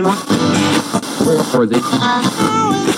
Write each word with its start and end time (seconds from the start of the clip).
Where 0.00 1.44
for 1.44 1.66
they? 1.66 2.91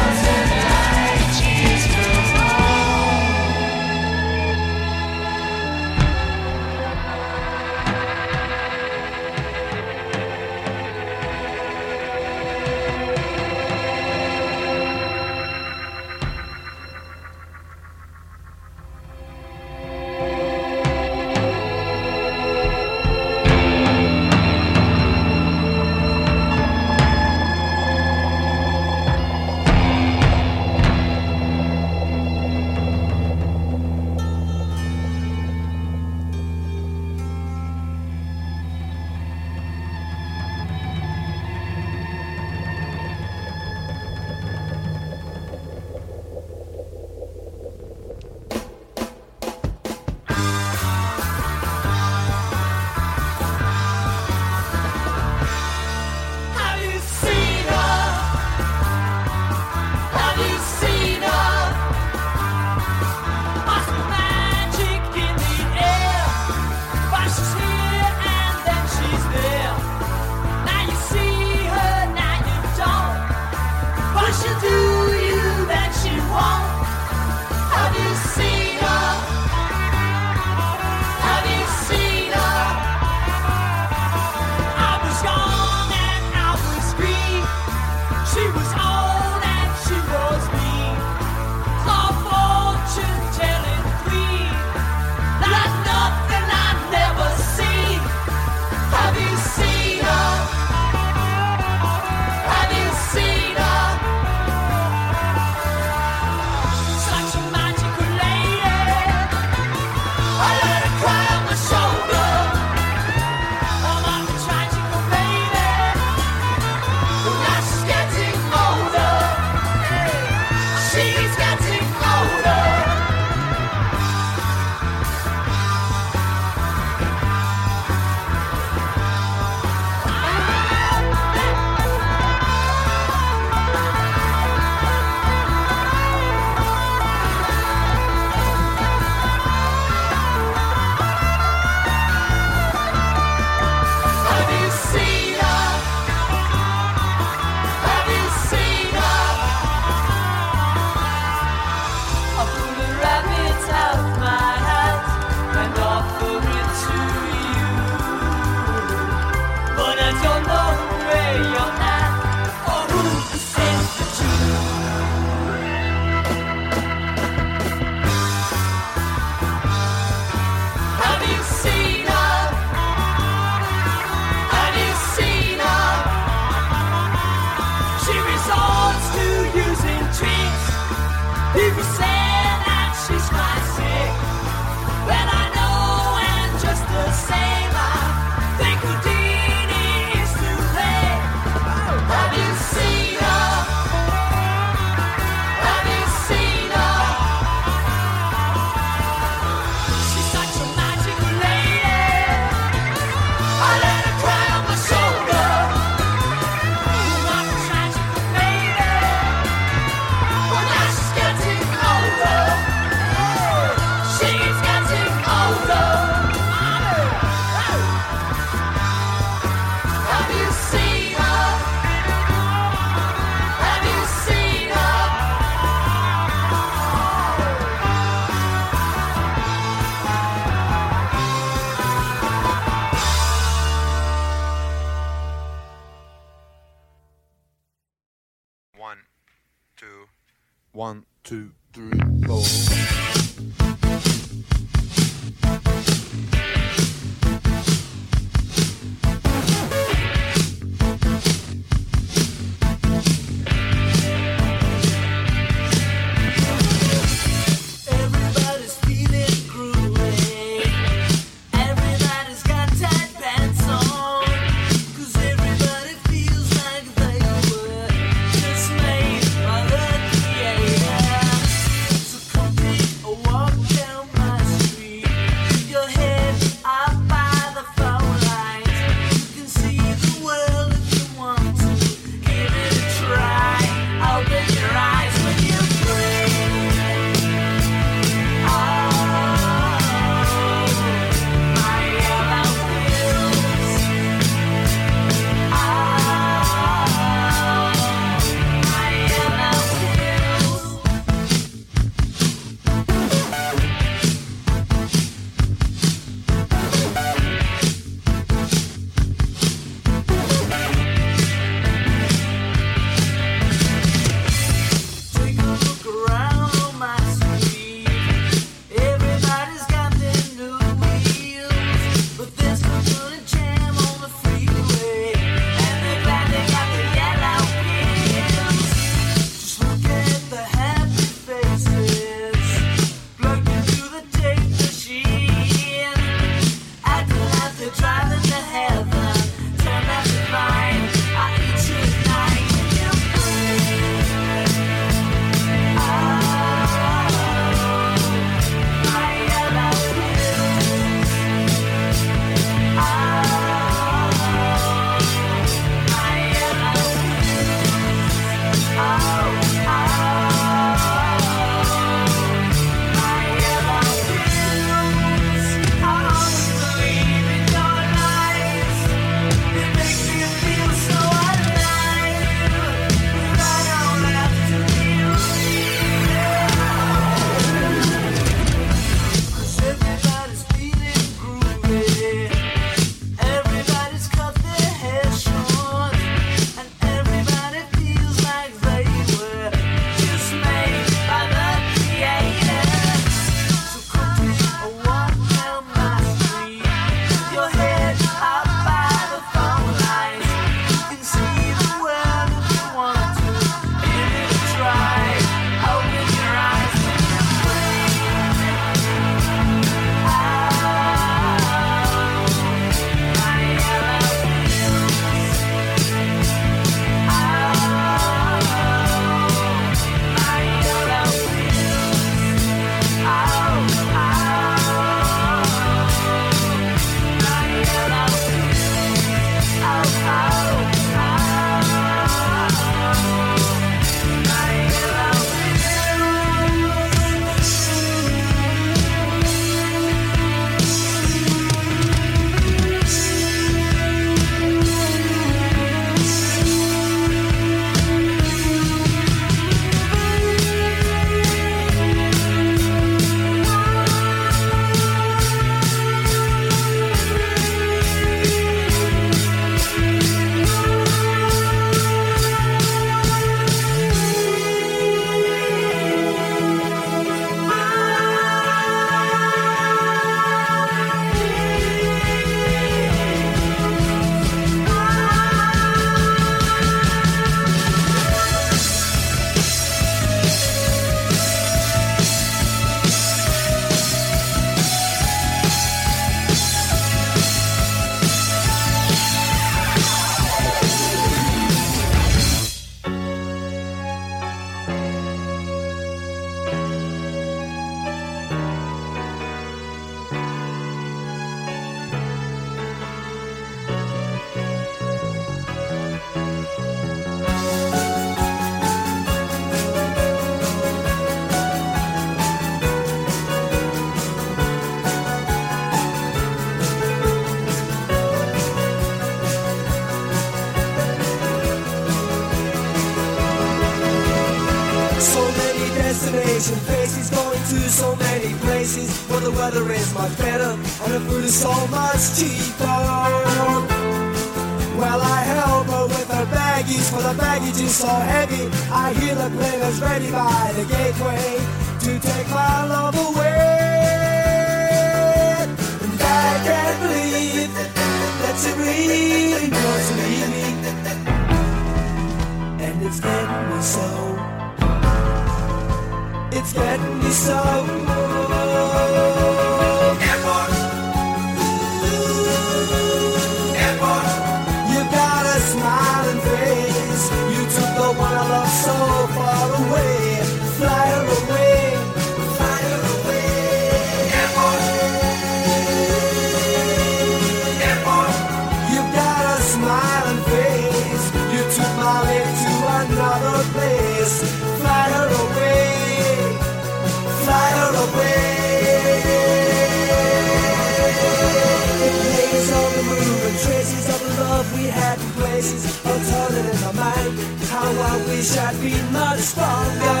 Wish 598.24 598.38
I'd 598.38 598.60
been 598.60 598.92
much 598.92 599.18
stronger. 599.18 600.00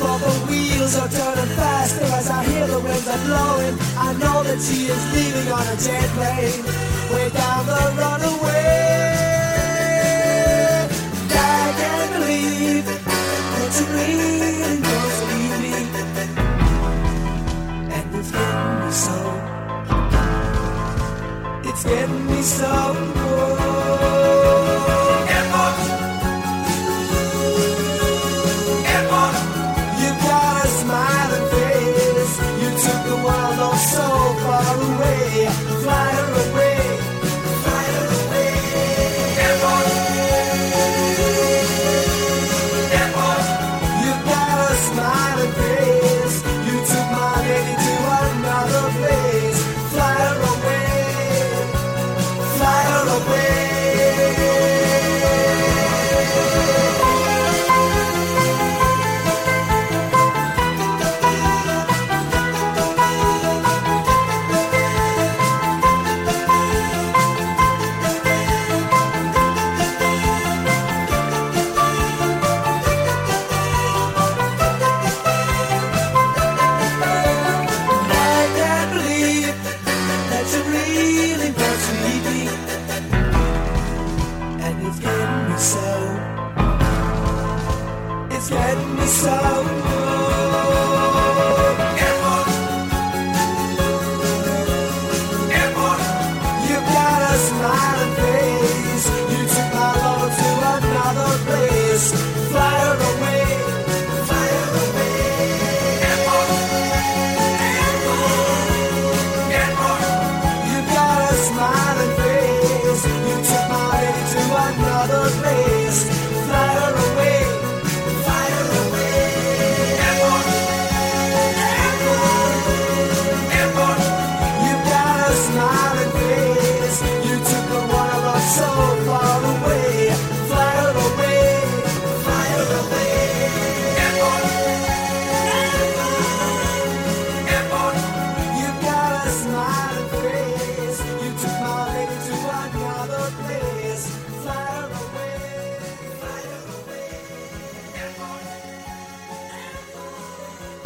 For 0.00 0.16
the 0.24 0.34
wheels 0.48 0.94
are 0.96 1.08
turning 1.08 1.52
faster 1.56 2.04
as 2.18 2.28
I 2.28 2.44
hear 2.44 2.66
the 2.66 2.80
winds 2.80 3.08
are 3.08 3.22
blowing. 3.24 3.76
I 3.96 4.12
know 4.20 4.42
that 4.42 4.60
she 4.60 4.86
is 4.94 5.04
leaving 5.14 5.48
on 5.52 5.66
a 5.74 5.76
jet 5.84 6.08
plane, 6.16 6.62
way 7.12 7.28
down 7.30 7.66
the 7.72 7.82
runaway. 8.00 8.68
I 11.30 11.72
can't 11.80 12.10
believe 12.16 12.84
that 13.54 13.72
you 13.78 13.86
really 13.96 14.76
to 14.86 15.24
leave 15.30 15.56
me, 15.64 15.74
and 17.96 18.06
it's 18.18 18.30
getting 18.36 18.74
me 18.82 18.90
so. 19.06 19.18
It's 21.68 21.84
getting 21.84 22.26
me 22.26 22.42
so. 22.42 23.18
Airport. 23.28 23.77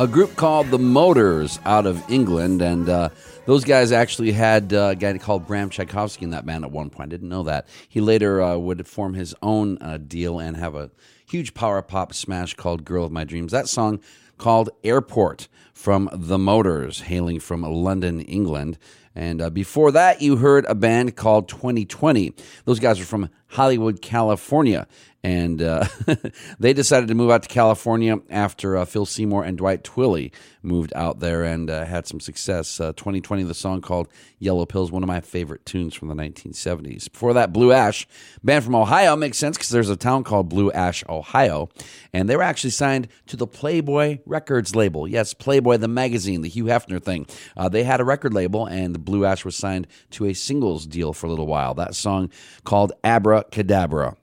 A 0.02 0.08
group 0.08 0.34
called 0.34 0.66
the 0.68 0.80
Motors 0.80 1.60
out 1.64 1.86
of 1.86 2.02
England, 2.10 2.60
and 2.60 2.88
uh, 2.88 3.10
those 3.46 3.62
guys 3.62 3.92
actually 3.92 4.32
had 4.32 4.72
uh, 4.72 4.88
a 4.90 4.96
guy 4.96 5.16
called 5.16 5.46
Bram 5.46 5.70
Tchaikovsky 5.70 6.24
in 6.24 6.30
that 6.30 6.44
band 6.44 6.64
at 6.64 6.72
one 6.72 6.90
point. 6.90 7.10
Didn't 7.10 7.28
know 7.28 7.44
that. 7.44 7.68
He 7.88 8.00
later 8.00 8.42
uh, 8.42 8.56
would 8.56 8.88
form 8.88 9.14
his 9.14 9.32
own 9.42 9.78
uh, 9.80 9.98
deal 9.98 10.40
and 10.40 10.56
have 10.56 10.74
a 10.74 10.90
huge 11.24 11.54
power 11.54 11.80
pop 11.82 12.14
smash 12.14 12.54
called 12.54 12.84
"Girl 12.84 13.04
of 13.04 13.12
My 13.12 13.22
Dreams." 13.22 13.52
That 13.52 13.68
song 13.68 14.00
called 14.38 14.70
"Airport" 14.82 15.46
from 15.72 16.10
the 16.12 16.36
Motors, 16.36 17.02
hailing 17.02 17.38
from 17.38 17.62
London, 17.62 18.22
England. 18.22 18.78
And 19.14 19.40
uh, 19.40 19.50
before 19.50 19.92
that, 19.92 20.20
you 20.20 20.36
heard 20.36 20.64
a 20.64 20.74
band 20.74 21.14
called 21.14 21.48
2020. 21.48 22.34
Those 22.64 22.80
guys 22.80 22.98
are 22.98 23.04
from 23.04 23.30
Hollywood, 23.48 24.02
California. 24.02 24.88
And 25.24 25.62
uh, 25.62 25.87
they 26.58 26.72
decided 26.72 27.08
to 27.08 27.14
move 27.14 27.30
out 27.30 27.44
to 27.44 27.48
California 27.48 28.18
after 28.28 28.76
uh, 28.76 28.85
Phil 28.85 29.06
Seymour 29.06 29.44
and 29.44 29.56
Dwight 29.56 29.85
Twilley 29.85 30.32
moved 30.62 30.92
out 30.96 31.20
there 31.20 31.44
and 31.44 31.70
uh, 31.70 31.85
had 31.85 32.06
some 32.06 32.18
success. 32.18 32.80
Uh, 32.80 32.92
2020, 32.92 33.44
the 33.44 33.54
song 33.54 33.80
called 33.80 34.08
Yellow 34.40 34.66
Pills, 34.66 34.90
one 34.90 35.02
of 35.02 35.06
my 35.06 35.20
favorite 35.20 35.64
tunes 35.64 35.94
from 35.94 36.08
the 36.08 36.14
1970s. 36.14 37.11
Before 37.12 37.35
that, 37.35 37.52
Blue 37.52 37.72
Ash, 37.72 38.06
band 38.42 38.64
from 38.64 38.74
Ohio, 38.74 39.14
makes 39.14 39.38
sense 39.38 39.56
because 39.56 39.70
there's 39.70 39.90
a 39.90 39.96
town 39.96 40.24
called 40.24 40.48
Blue 40.48 40.72
Ash, 40.72 41.04
Ohio. 41.08 41.68
And 42.12 42.28
they 42.28 42.37
were 42.37 42.42
actually 42.42 42.70
signed 42.70 43.06
to 43.26 43.37
the 43.37 43.46
Playboy 43.46 44.18
Records 44.26 44.74
label. 44.74 45.06
Yes, 45.06 45.35
Playboy, 45.35 45.76
the 45.76 45.88
magazine, 45.88 46.42
the 46.42 46.48
Hugh 46.48 46.64
Hefner 46.64 47.02
thing. 47.02 47.26
Uh, 47.56 47.68
they 47.68 47.85
had 47.85 48.00
a 48.00 48.04
record 48.04 48.35
label, 48.35 48.66
and 48.66 48.92
the 48.92 48.98
Blue 48.98 49.24
Ash 49.24 49.44
was 49.44 49.54
signed 49.54 49.87
to 50.11 50.26
a 50.26 50.32
singles 50.32 50.85
deal 50.87 51.12
for 51.12 51.26
a 51.28 51.30
little 51.30 51.46
while. 51.46 51.74
That 51.74 51.94
song 51.94 52.30
called 52.64 52.92
Abracadabra. 53.04 54.16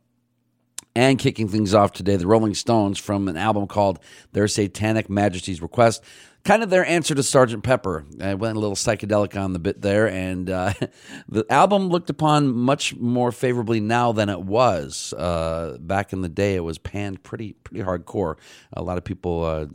And 0.99 1.17
kicking 1.17 1.47
things 1.47 1.73
off 1.73 1.93
today, 1.93 2.17
the 2.17 2.27
Rolling 2.27 2.53
Stones 2.53 2.99
from 2.99 3.29
an 3.29 3.37
album 3.37 3.67
called 3.67 3.99
Their 4.33 4.49
Satanic 4.49 5.09
Majesties 5.09 5.61
Request. 5.61 6.03
Kind 6.43 6.61
of 6.61 6.69
their 6.69 6.85
answer 6.85 7.15
to 7.15 7.21
Sgt. 7.21 7.63
Pepper. 7.63 8.03
I 8.19 8.33
went 8.33 8.57
a 8.57 8.59
little 8.59 8.75
psychedelic 8.75 9.41
on 9.41 9.53
the 9.53 9.59
bit 9.59 9.81
there, 9.81 10.09
and 10.09 10.49
uh, 10.49 10.73
the 11.29 11.45
album 11.49 11.87
looked 11.87 12.09
upon 12.09 12.53
much 12.53 12.97
more 12.97 13.31
favorably 13.31 13.79
now 13.79 14.11
than 14.11 14.27
it 14.27 14.41
was. 14.41 15.13
Uh, 15.13 15.77
back 15.79 16.11
in 16.11 16.21
the 16.21 16.27
day, 16.27 16.55
it 16.55 16.65
was 16.65 16.77
panned 16.77 17.23
pretty 17.23 17.53
pretty 17.53 17.81
hardcore. 17.81 18.35
A 18.73 18.83
lot 18.83 18.97
of 18.97 19.05
people 19.05 19.45
uh, 19.45 19.67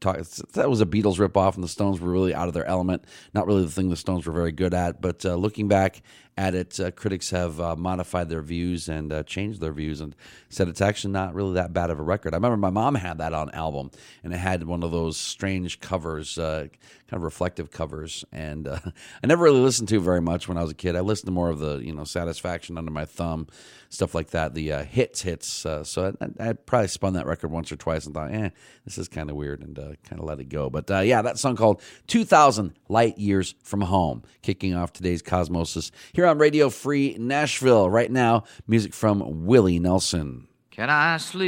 talk, 0.00 0.18
that 0.54 0.68
was 0.68 0.80
a 0.80 0.86
Beatles 0.86 1.18
ripoff, 1.18 1.54
and 1.54 1.62
the 1.62 1.68
Stones 1.68 2.00
were 2.00 2.10
really 2.10 2.34
out 2.34 2.48
of 2.48 2.54
their 2.54 2.66
element. 2.66 3.04
Not 3.34 3.46
really 3.46 3.64
the 3.64 3.70
thing 3.70 3.88
the 3.88 3.96
Stones 3.96 4.26
were 4.26 4.32
very 4.32 4.52
good 4.52 4.74
at. 4.74 5.00
But 5.00 5.24
uh, 5.24 5.36
looking 5.36 5.68
back 5.68 6.02
at 6.38 6.54
it, 6.54 6.78
uh, 6.78 6.90
critics 6.90 7.30
have 7.30 7.58
uh, 7.60 7.74
modified 7.76 8.28
their 8.28 8.42
views 8.42 8.88
and 8.88 9.10
uh, 9.10 9.22
changed 9.22 9.60
their 9.60 9.72
views 9.72 10.02
and 10.02 10.14
said 10.50 10.68
it's 10.68 10.82
actually 10.82 11.12
not 11.12 11.34
really 11.34 11.54
that 11.54 11.72
bad 11.72 11.88
of 11.88 11.98
a 11.98 12.02
record. 12.02 12.34
I 12.34 12.36
remember 12.36 12.58
my 12.58 12.70
mom 12.70 12.94
had 12.94 13.18
that 13.18 13.32
on 13.32 13.50
album, 13.50 13.90
and 14.22 14.34
it 14.34 14.38
had 14.38 14.62
one 14.64 14.82
of 14.82 14.90
those 14.90 15.16
strange 15.16 15.80
covers, 15.80 16.38
uh, 16.38 16.66
kind 17.08 17.18
of 17.18 17.22
reflective 17.22 17.70
covers. 17.70 18.24
And 18.32 18.68
uh, 18.68 18.78
I 19.24 19.26
never 19.26 19.44
really 19.44 19.60
listened 19.60 19.88
to 19.88 20.00
very 20.00 20.20
much 20.20 20.46
when 20.46 20.58
I 20.58 20.62
was 20.62 20.72
a 20.72 20.74
kid. 20.74 20.94
I 20.94 21.00
listened 21.00 21.28
to 21.28 21.32
more 21.32 21.48
of 21.48 21.58
the 21.58 21.78
you 21.78 21.94
know 21.94 22.04
Satisfaction 22.04 22.76
Under 22.76 22.90
My 22.90 23.06
Thumb, 23.06 23.46
stuff 23.88 24.14
like 24.14 24.30
that, 24.30 24.52
the 24.52 24.72
uh, 24.72 24.84
hits 24.84 25.22
hits. 25.22 25.46
So 25.46 26.14
I, 26.20 26.48
I 26.50 26.52
probably 26.52 26.88
spun 26.88 27.14
that 27.14 27.26
record 27.26 27.50
once 27.50 27.72
or 27.72 27.76
twice 27.76 28.04
and 28.04 28.14
thought, 28.14 28.30
eh, 28.30 28.50
this 28.84 28.98
is 28.98 29.08
kind 29.08 29.30
of 29.30 29.36
weird, 29.36 29.62
and 29.62 29.76
kind 29.76 30.20
of 30.20 30.24
let 30.24 30.38
it 30.38 30.50
go. 30.50 30.68
But 30.68 31.06
yeah, 31.06 31.22
that 31.22 31.38
song 31.38 31.56
called 31.56 31.80
2000 32.08 32.74
Light 32.90 33.16
Years 33.16 33.54
from 33.62 33.80
Home, 33.80 34.22
kicking 34.42 34.74
off 34.74 34.92
today's 34.92 35.22
Cosmosis 35.22 35.90
here 36.26 36.32
on 36.32 36.38
Radio 36.38 36.70
Free 36.70 37.14
Nashville. 37.20 37.88
Right 37.88 38.10
now, 38.10 38.42
music 38.66 38.92
from 38.92 39.46
Willie 39.46 39.78
Nelson. 39.78 40.48
Can 40.72 40.90
I 40.90 41.18
sleep 41.18 41.46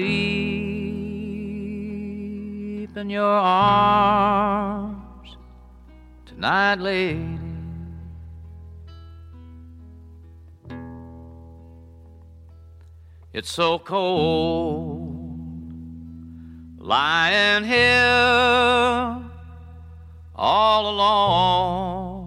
in 2.97 3.11
your 3.11 3.25
arms 3.25 4.97
tonight, 6.27 6.79
lady? 6.79 7.41
It's 13.33 13.51
so 13.51 13.81
cold 13.81 15.17
lying 16.79 17.64
here 17.64 19.29
all 20.37 20.88
alone. 20.88 22.17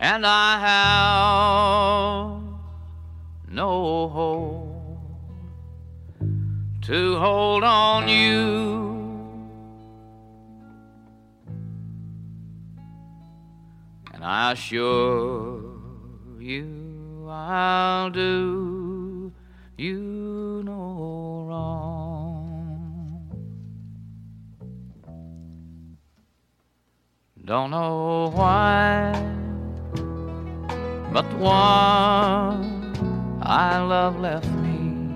And 0.00 0.26
I 0.26 0.58
have 0.58 2.40
no 3.52 4.08
hope 4.08 4.66
to 6.80 7.18
hold 7.18 7.62
on 7.62 8.08
you. 8.08 8.80
And 14.14 14.24
I 14.24 14.52
assure 14.52 15.60
you 16.38 17.26
I'll 17.28 18.08
do 18.08 19.32
you 19.76 20.62
no 20.64 21.44
wrong. 21.46 22.40
Don't 27.44 27.70
know 27.70 28.30
why 28.34 29.39
but 31.12 31.28
the 31.30 31.36
one 31.36 32.80
I 33.42 33.78
love 33.80 34.20
left 34.20 34.48
me. 34.50 35.12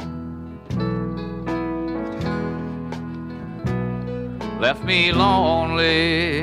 Left 4.60 4.82
me 4.84 5.12
lonely 5.12 6.40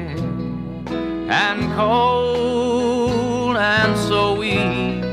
and 1.29 1.71
cold 1.73 3.57
and 3.57 3.97
so 3.97 4.35
weak. 4.35 5.03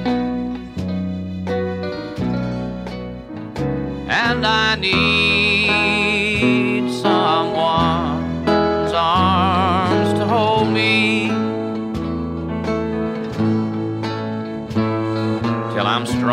And 4.08 4.46
I 4.46 4.76
need 4.76 5.27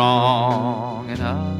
strong 0.06 1.10
enough 1.10 1.58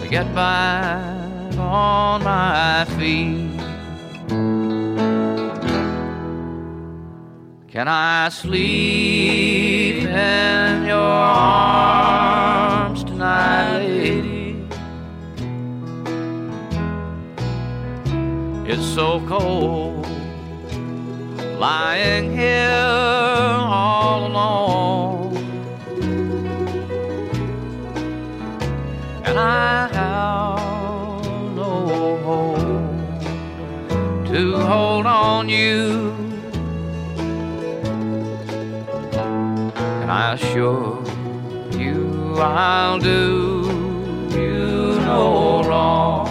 to 0.00 0.08
get 0.08 0.34
back 0.34 1.54
on 1.58 2.24
my 2.24 2.86
feet. 2.96 3.50
Can 7.68 7.86
I 7.86 8.30
sleep 8.30 10.04
in 10.04 10.84
your 10.86 11.12
arms 12.22 13.04
tonight, 13.04 13.80
lady? 13.80 14.56
It's 18.72 18.86
so 18.94 19.20
cold 19.28 20.06
lying 21.58 22.32
here 22.32 22.86
all 23.78 24.26
alone. 24.28 24.69
No 31.60 31.72
hope 32.26 34.28
to 34.28 34.42
hold 34.58 35.06
on 35.06 35.48
you. 35.48 36.14
And 40.02 40.10
I 40.10 40.34
assure 40.34 41.02
you 41.78 42.34
I'll 42.38 42.98
do 42.98 43.20
you 44.32 44.98
no 45.04 45.64
wrong. 45.64 46.29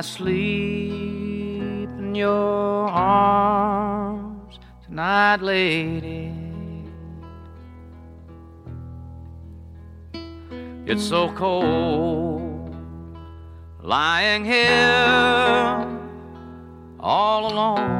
I 0.00 0.02
sleep 0.02 1.90
in 1.98 2.14
your 2.14 2.88
arms 2.88 4.58
tonight, 4.82 5.42
lady? 5.42 6.32
It's 10.86 11.04
so 11.04 11.30
cold 11.32 12.74
lying 13.82 14.42
here 14.42 15.86
all 16.98 17.52
alone. 17.52 17.99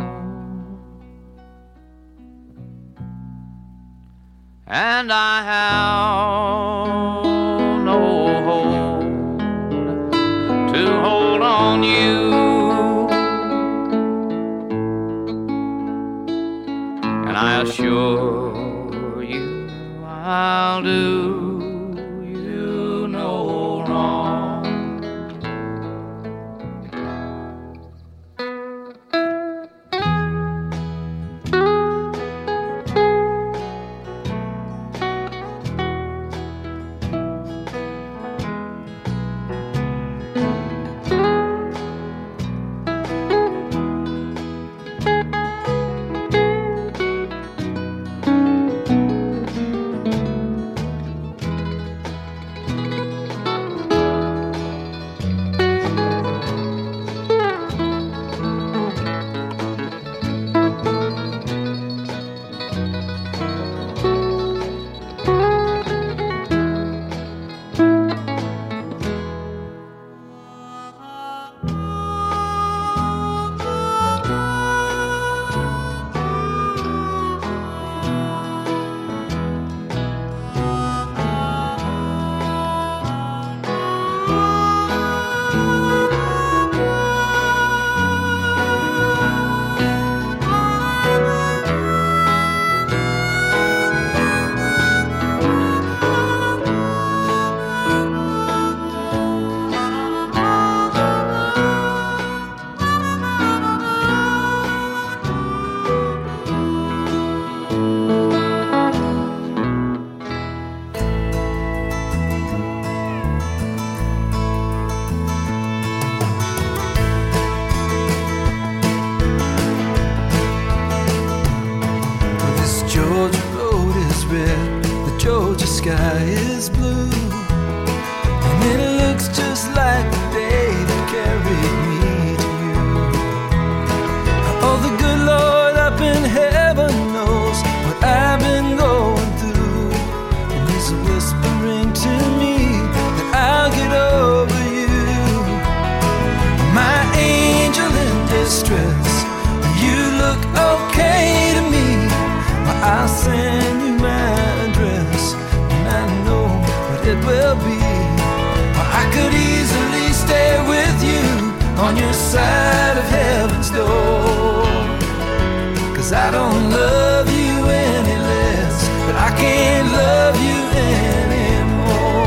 Cause 166.11 166.18
I 166.18 166.31
don't 166.33 166.70
love 166.70 167.31
you 167.31 167.68
any 167.68 168.16
less, 168.18 168.88
but 169.07 169.14
I 169.14 169.31
can't 169.38 169.92
love 169.92 170.35
you 170.42 170.61
anymore. 170.99 172.27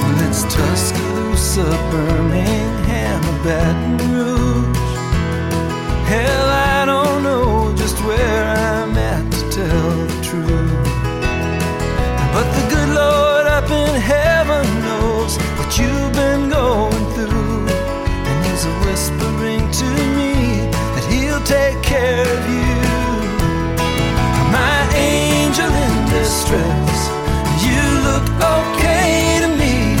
Well, 0.00 0.28
it's 0.28 0.42
Tuscaloosa, 0.52 1.62
Birmingham, 1.92 3.22
Baton 3.44 3.98
Rouge. 4.10 4.43
Distress, 26.54 27.00
you 27.66 27.82
look 28.08 28.26
okay 28.58 29.38
to 29.42 29.48
me. 29.48 29.96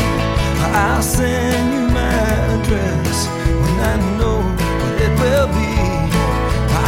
I'll 0.72 1.02
send 1.02 1.74
you 1.74 1.88
my 1.92 2.14
address 2.54 3.26
when 3.62 3.76
I 3.80 3.96
know 4.18 4.38
what 4.80 4.94
it 5.06 5.12
will 5.20 5.48
be. 5.48 5.74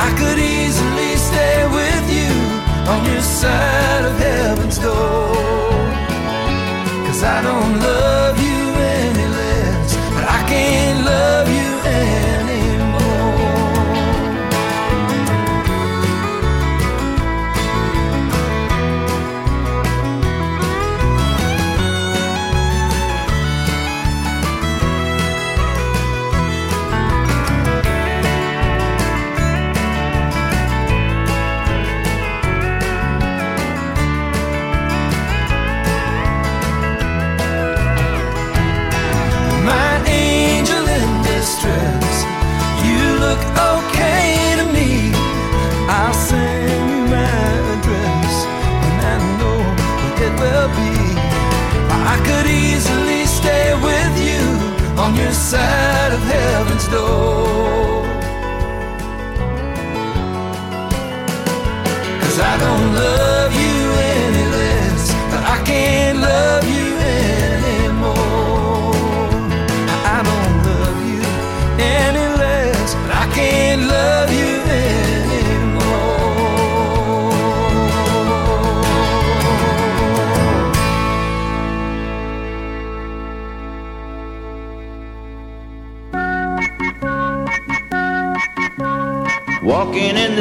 I 0.05 0.09
could 0.19 0.39
easily 0.39 1.17
stay 1.17 1.59
with 1.79 2.07
you 2.19 2.33
on 2.93 3.05
your 3.11 3.23
side 3.23 4.05
of 4.05 4.19
heaven's 4.19 4.36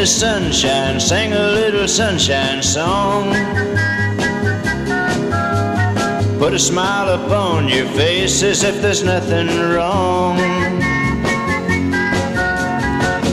the 0.05 0.11
sunshine, 0.11 0.99
sing 0.99 1.33
a 1.33 1.47
little 1.59 1.87
sunshine 1.87 2.61
song. 2.61 3.23
Put 6.37 6.53
a 6.53 6.59
smile 6.59 7.09
upon 7.19 7.67
your 7.67 7.87
face 7.87 8.43
as 8.43 8.63
if 8.63 8.79
there's 8.83 9.03
nothing 9.03 9.47
wrong. 9.47 10.37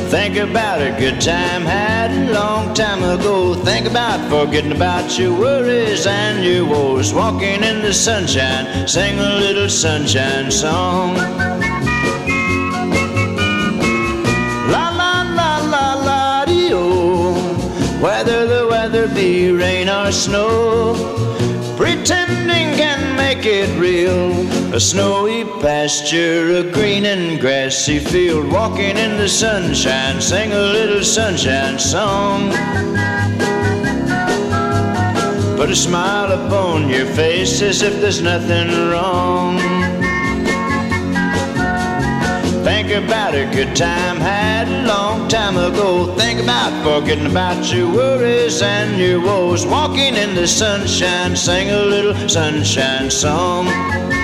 Think 0.09 0.37
about 0.37 0.81
a 0.81 0.97
good 0.99 1.21
time 1.21 1.63
had 1.67 2.11
a 2.11 2.33
long 2.33 2.73
time 2.73 3.03
ago. 3.03 3.55
Think 3.55 3.87
about 3.87 4.19
forgetting 4.31 4.73
about 4.73 5.19
your 5.19 5.39
worries 5.39 6.07
and 6.07 6.43
your 6.43 6.65
woes. 6.65 7.13
Walking 7.13 7.63
in 7.63 7.83
the 7.83 7.93
sunshine, 7.93 8.89
sing 8.89 9.19
a 9.19 9.35
little 9.45 9.69
sunshine 9.69 10.51
song. 10.51 11.52
Be 19.09 19.51
rain 19.51 19.89
or 19.89 20.13
snow, 20.13 20.95
pretending 21.77 22.77
can 22.77 23.17
make 23.17 23.45
it 23.45 23.69
real. 23.79 24.33
A 24.75 24.81
snowy 24.81 25.45
pasture, 25.61 26.57
a 26.57 26.63
green 26.71 27.07
and 27.07 27.41
grassy 27.41 27.99
field, 27.99 28.51
walking 28.53 28.97
in 28.97 29.17
the 29.19 29.29
sunshine, 29.29 30.21
sing 30.21 30.53
a 30.53 30.61
little 30.79 31.03
sunshine 31.03 31.79
song. 31.79 32.51
Put 35.57 35.71
a 35.71 35.77
smile 35.77 36.33
upon 36.33 36.89
your 36.89 37.07
face 37.07 37.63
as 37.63 37.83
if 37.83 38.01
there's 38.01 38.21
nothing 38.21 38.69
wrong. 38.91 39.59
Think 42.65 42.91
about 42.91 43.35
a 43.35 43.45
good 43.53 43.75
time 43.75 44.17
had 44.17 44.82
time 45.33 45.57
ago. 45.57 46.15
Think 46.15 46.41
about 46.41 46.73
forgetting 46.85 47.25
about 47.25 47.73
your 47.73 47.91
worries 47.91 48.61
and 48.61 49.01
your 49.01 49.19
woes. 49.19 49.65
Walking 49.65 50.15
in 50.15 50.35
the 50.35 50.47
sunshine, 50.47 51.35
sing 51.37 51.71
a 51.71 51.83
little 51.83 52.29
sunshine 52.29 53.11
song. 53.11 54.22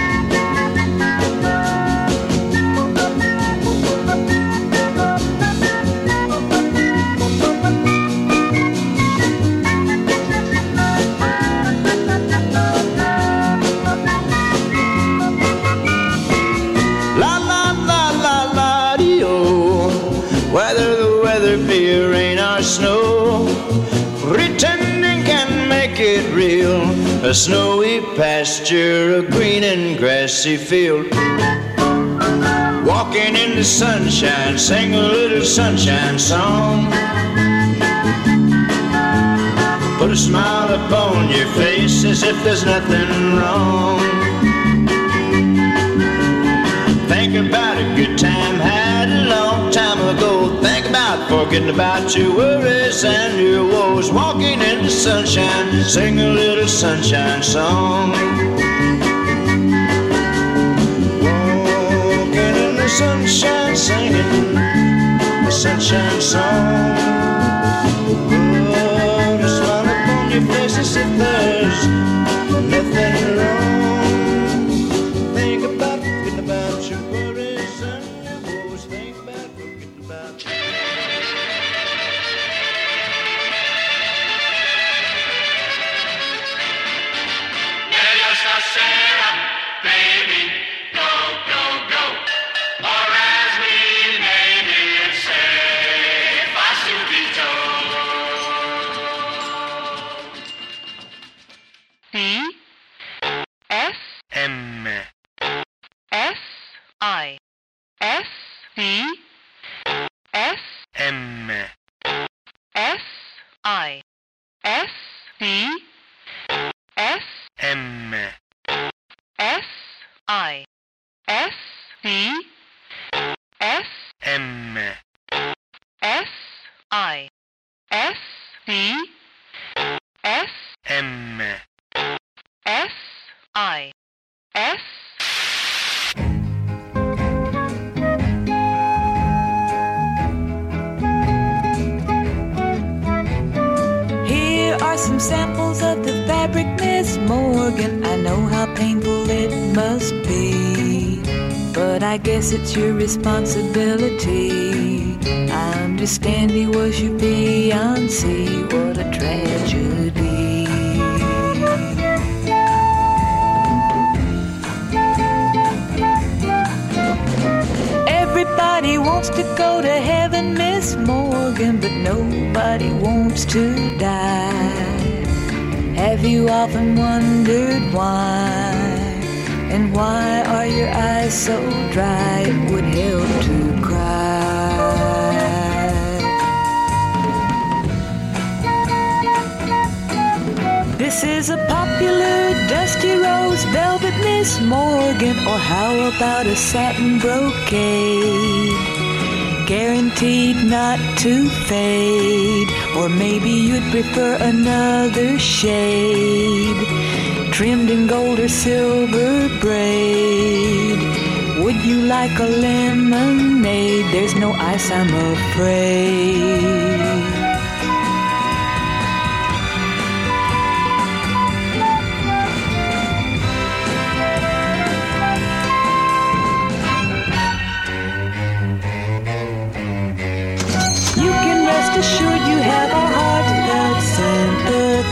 A 27.29 27.35
snowy 27.35 28.01
pasture, 28.17 29.17
a 29.19 29.23
green 29.23 29.63
and 29.63 29.99
grassy 29.99 30.57
field. 30.57 31.11
Walking 32.87 33.37
in 33.37 33.55
the 33.55 33.65
sunshine, 33.65 34.57
sing 34.57 34.95
a 34.95 35.03
little 35.03 35.45
sunshine 35.45 36.19
song. 36.19 36.87
Put 39.99 40.11
a 40.11 40.17
smile 40.17 40.73
upon 40.73 41.29
your 41.29 41.47
face 41.49 42.03
as 42.07 42.23
if 42.23 42.43
there's 42.45 42.65
nothing 42.65 43.37
wrong. 43.37 44.01
Think 47.11 47.35
about 47.35 47.77
a 47.77 47.95
good 47.95 48.17
time 48.17 48.38
a. 51.49 51.59
Think 51.59 51.75
about 51.75 52.17
your 52.17 52.37
worries 52.37 53.05
and 53.05 53.41
your 53.41 53.65
woes. 53.65 54.13
Walking 54.13 54.61
in 54.61 54.83
the 54.83 54.91
sunshine, 54.91 55.85
sing 55.85 56.19
a 56.21 56.29
little 56.29 56.69
sunshine 56.69 57.43
song. 57.43 58.13
Walking 61.23 62.55
in 62.57 62.77
the 62.77 62.89
sunshine, 62.89 63.77
singing 63.77 64.55
the 65.45 65.51
sunshine 65.51 66.21
song. 66.21 67.28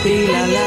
Ooh, 0.08 0.26
la 0.28 0.46
la. 0.46 0.65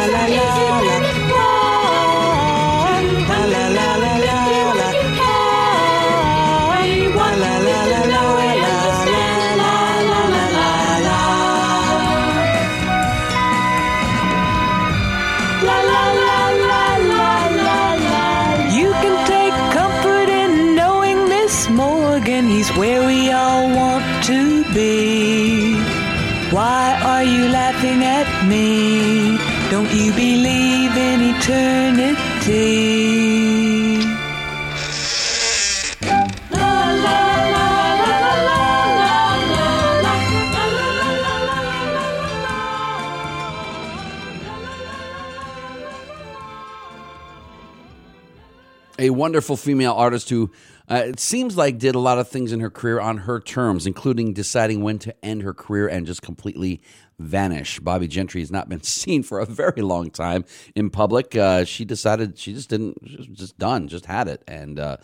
Wonderful 49.20 49.58
female 49.58 49.92
artist 49.92 50.30
who 50.30 50.50
uh, 50.90 51.04
it 51.08 51.20
seems 51.20 51.58
like 51.58 51.78
did 51.78 51.94
a 51.94 52.00
lot 52.00 52.20
of 52.20 52.30
things 52.30 52.54
in 52.54 52.62
her 52.62 52.70
career 52.70 53.02
on 53.02 53.18
her 53.18 53.42
terms, 53.42 53.86
including 53.86 54.32
deciding 54.32 54.82
when 54.82 54.98
to 55.00 55.14
end 55.24 55.44
her 55.44 55.54
career 55.54 55.90
and 55.90 56.08
just 56.08 56.22
completely 56.22 56.82
vanish. 57.20 57.82
Bobbie 57.82 58.08
Gentry 58.08 58.40
has 58.40 58.50
not 58.50 58.70
been 58.70 58.82
seen 58.98 59.22
for 59.22 59.42
a 59.42 59.46
very 59.46 59.82
long 59.82 60.10
time 60.10 60.46
in 60.74 60.90
public. 60.90 61.36
Uh, 61.36 61.66
she 61.66 61.84
decided 61.84 62.40
she 62.40 62.54
just 62.54 62.70
didn't, 62.70 63.04
just 63.34 63.58
done, 63.60 63.90
just 63.90 64.06
had 64.06 64.30
it, 64.30 64.42
and 64.48 64.80
uh, 64.80 64.96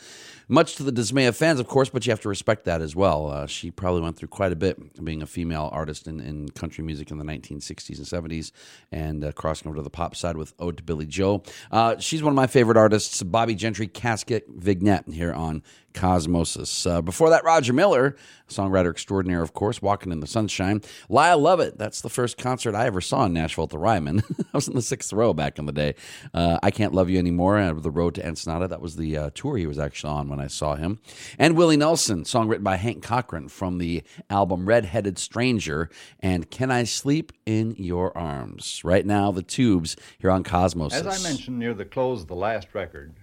much 0.48 0.76
to 0.76 0.84
the 0.84 0.92
dismay 0.92 1.26
of 1.26 1.36
fans, 1.36 1.60
of 1.60 1.68
course. 1.68 1.90
But 1.90 2.06
you 2.06 2.12
have 2.12 2.22
to 2.22 2.30
respect 2.30 2.66
that 2.66 2.82
as 2.82 2.96
well. 2.96 3.30
Uh, 3.32 3.48
she 3.48 3.72
probably 3.72 4.02
went 4.02 4.18
through 4.18 4.30
quite 4.30 4.52
a 4.52 4.56
bit 4.56 5.04
being 5.04 5.22
a 5.22 5.28
female 5.28 5.70
artist 5.72 6.08
in, 6.08 6.20
in 6.20 6.50
country 6.50 6.84
music 6.84 7.12
in 7.12 7.18
the 7.18 7.26
1960s 7.26 7.98
and 7.98 8.08
70s, 8.32 8.52
and 8.92 9.24
uh, 9.24 9.32
crossing 9.32 9.68
over 9.68 9.78
to 9.78 9.84
the 9.84 9.90
pop 9.90 10.16
side 10.16 10.38
with 10.38 10.54
"Ode 10.60 10.78
to 10.78 10.84
Billie 10.84 11.06
Joe." 11.06 11.44
Uh, 11.72 11.98
she's 11.98 12.24
one 12.24 12.32
of 12.32 12.36
my 12.36 12.48
favorite 12.48 12.78
artists, 12.78 13.22
Bobbie 13.24 13.56
Gentry, 13.56 13.88
Casket 13.88 14.46
Vignette, 14.50 15.08
here 15.10 15.34
on 15.34 15.64
Cosmosis. 15.96 16.90
Uh, 16.90 17.02
before 17.02 17.30
that, 17.30 17.44
Roger 17.44 17.74
Miller, 17.74 18.16
songwriter 18.50 18.92
extraordinaire, 18.92 19.42
of 19.42 19.54
course, 19.54 19.82
Walking 19.82 20.12
in 20.12 20.20
the 20.20 20.28
Sunshine. 20.28 20.82
Lyle 21.10 21.40
Lovett, 21.40 21.78
that's 21.78 22.02
the 22.02 22.10
first 22.10 22.38
concert 22.38 22.76
I 22.76 22.86
ever 22.86 23.02
saw 23.02 23.26
in 23.26 23.34
Nashville 23.34 23.64
at 23.64 23.70
the 23.72 23.80
Ryman. 23.80 24.22
I 24.40 24.44
was 24.54 24.68
in 24.68 24.76
the 24.76 24.82
sixth 24.82 25.12
row 25.14 25.34
back 25.34 25.58
in 25.58 25.66
the 25.66 25.72
day. 25.72 25.96
Uh, 26.34 26.60
I 26.62 26.70
Can't 26.70 26.94
Love 26.94 27.10
You 27.10 27.18
Anymore, 27.18 27.58
uh, 27.58 27.74
The 27.74 27.90
Road 27.90 28.16
to 28.16 28.26
Ensenada. 28.26 28.68
That 28.68 28.82
was 28.82 28.98
the 28.98 29.18
uh, 29.18 29.30
tour 29.34 29.58
he 29.58 29.66
was 29.66 29.80
actually 29.80 30.12
on 30.12 30.30
when 30.30 30.40
I 30.40 30.48
saw 30.48 30.76
him. 30.76 31.00
And 31.40 31.56
Willie 31.56 31.78
Nelson, 31.78 32.26
song 32.26 32.48
written 32.48 32.64
by 32.64 32.76
Hank 32.76 33.02
Cochran 33.02 33.48
from 33.48 33.78
the 33.78 34.04
album 34.30 34.66
Red-Headed 34.68 35.18
Stranger 35.18 35.90
and 36.20 36.50
Can 36.52 36.72
I 36.72 36.84
Sleep 36.84 37.32
in 37.46 37.76
Your 37.78 38.16
Arms? 38.18 38.82
Right 38.84 39.06
now, 39.06 39.32
the 39.32 39.44
tubes 39.44 39.96
here 40.20 40.32
on 40.32 40.44
Cosmosis. 40.44 41.06
As 41.06 41.26
I 41.26 41.28
mentioned 41.28 41.58
near 41.58 41.74
the 41.74 41.86
close 41.86 42.22
of 42.22 42.28
the 42.28 42.36
last 42.36 42.68
record, 42.74 43.16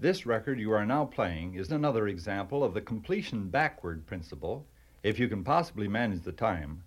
this 0.00 0.24
record 0.24 0.58
you 0.58 0.72
are 0.72 0.86
now 0.86 1.04
playing 1.04 1.54
is 1.54 1.70
another 1.70 2.08
example 2.08 2.64
of 2.64 2.72
the 2.72 2.80
completion 2.80 3.50
backward 3.50 4.06
principle 4.06 4.66
If 5.02 5.18
you 5.18 5.28
can 5.28 5.44
possibly 5.44 5.88
manage 5.88 6.22
the 6.22 6.32
time, 6.32 6.82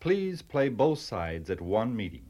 please 0.00 0.42
play 0.42 0.68
both 0.68 0.98
sides 0.98 1.48
at 1.48 1.62
one 1.62 1.96
meeting. 1.96 2.26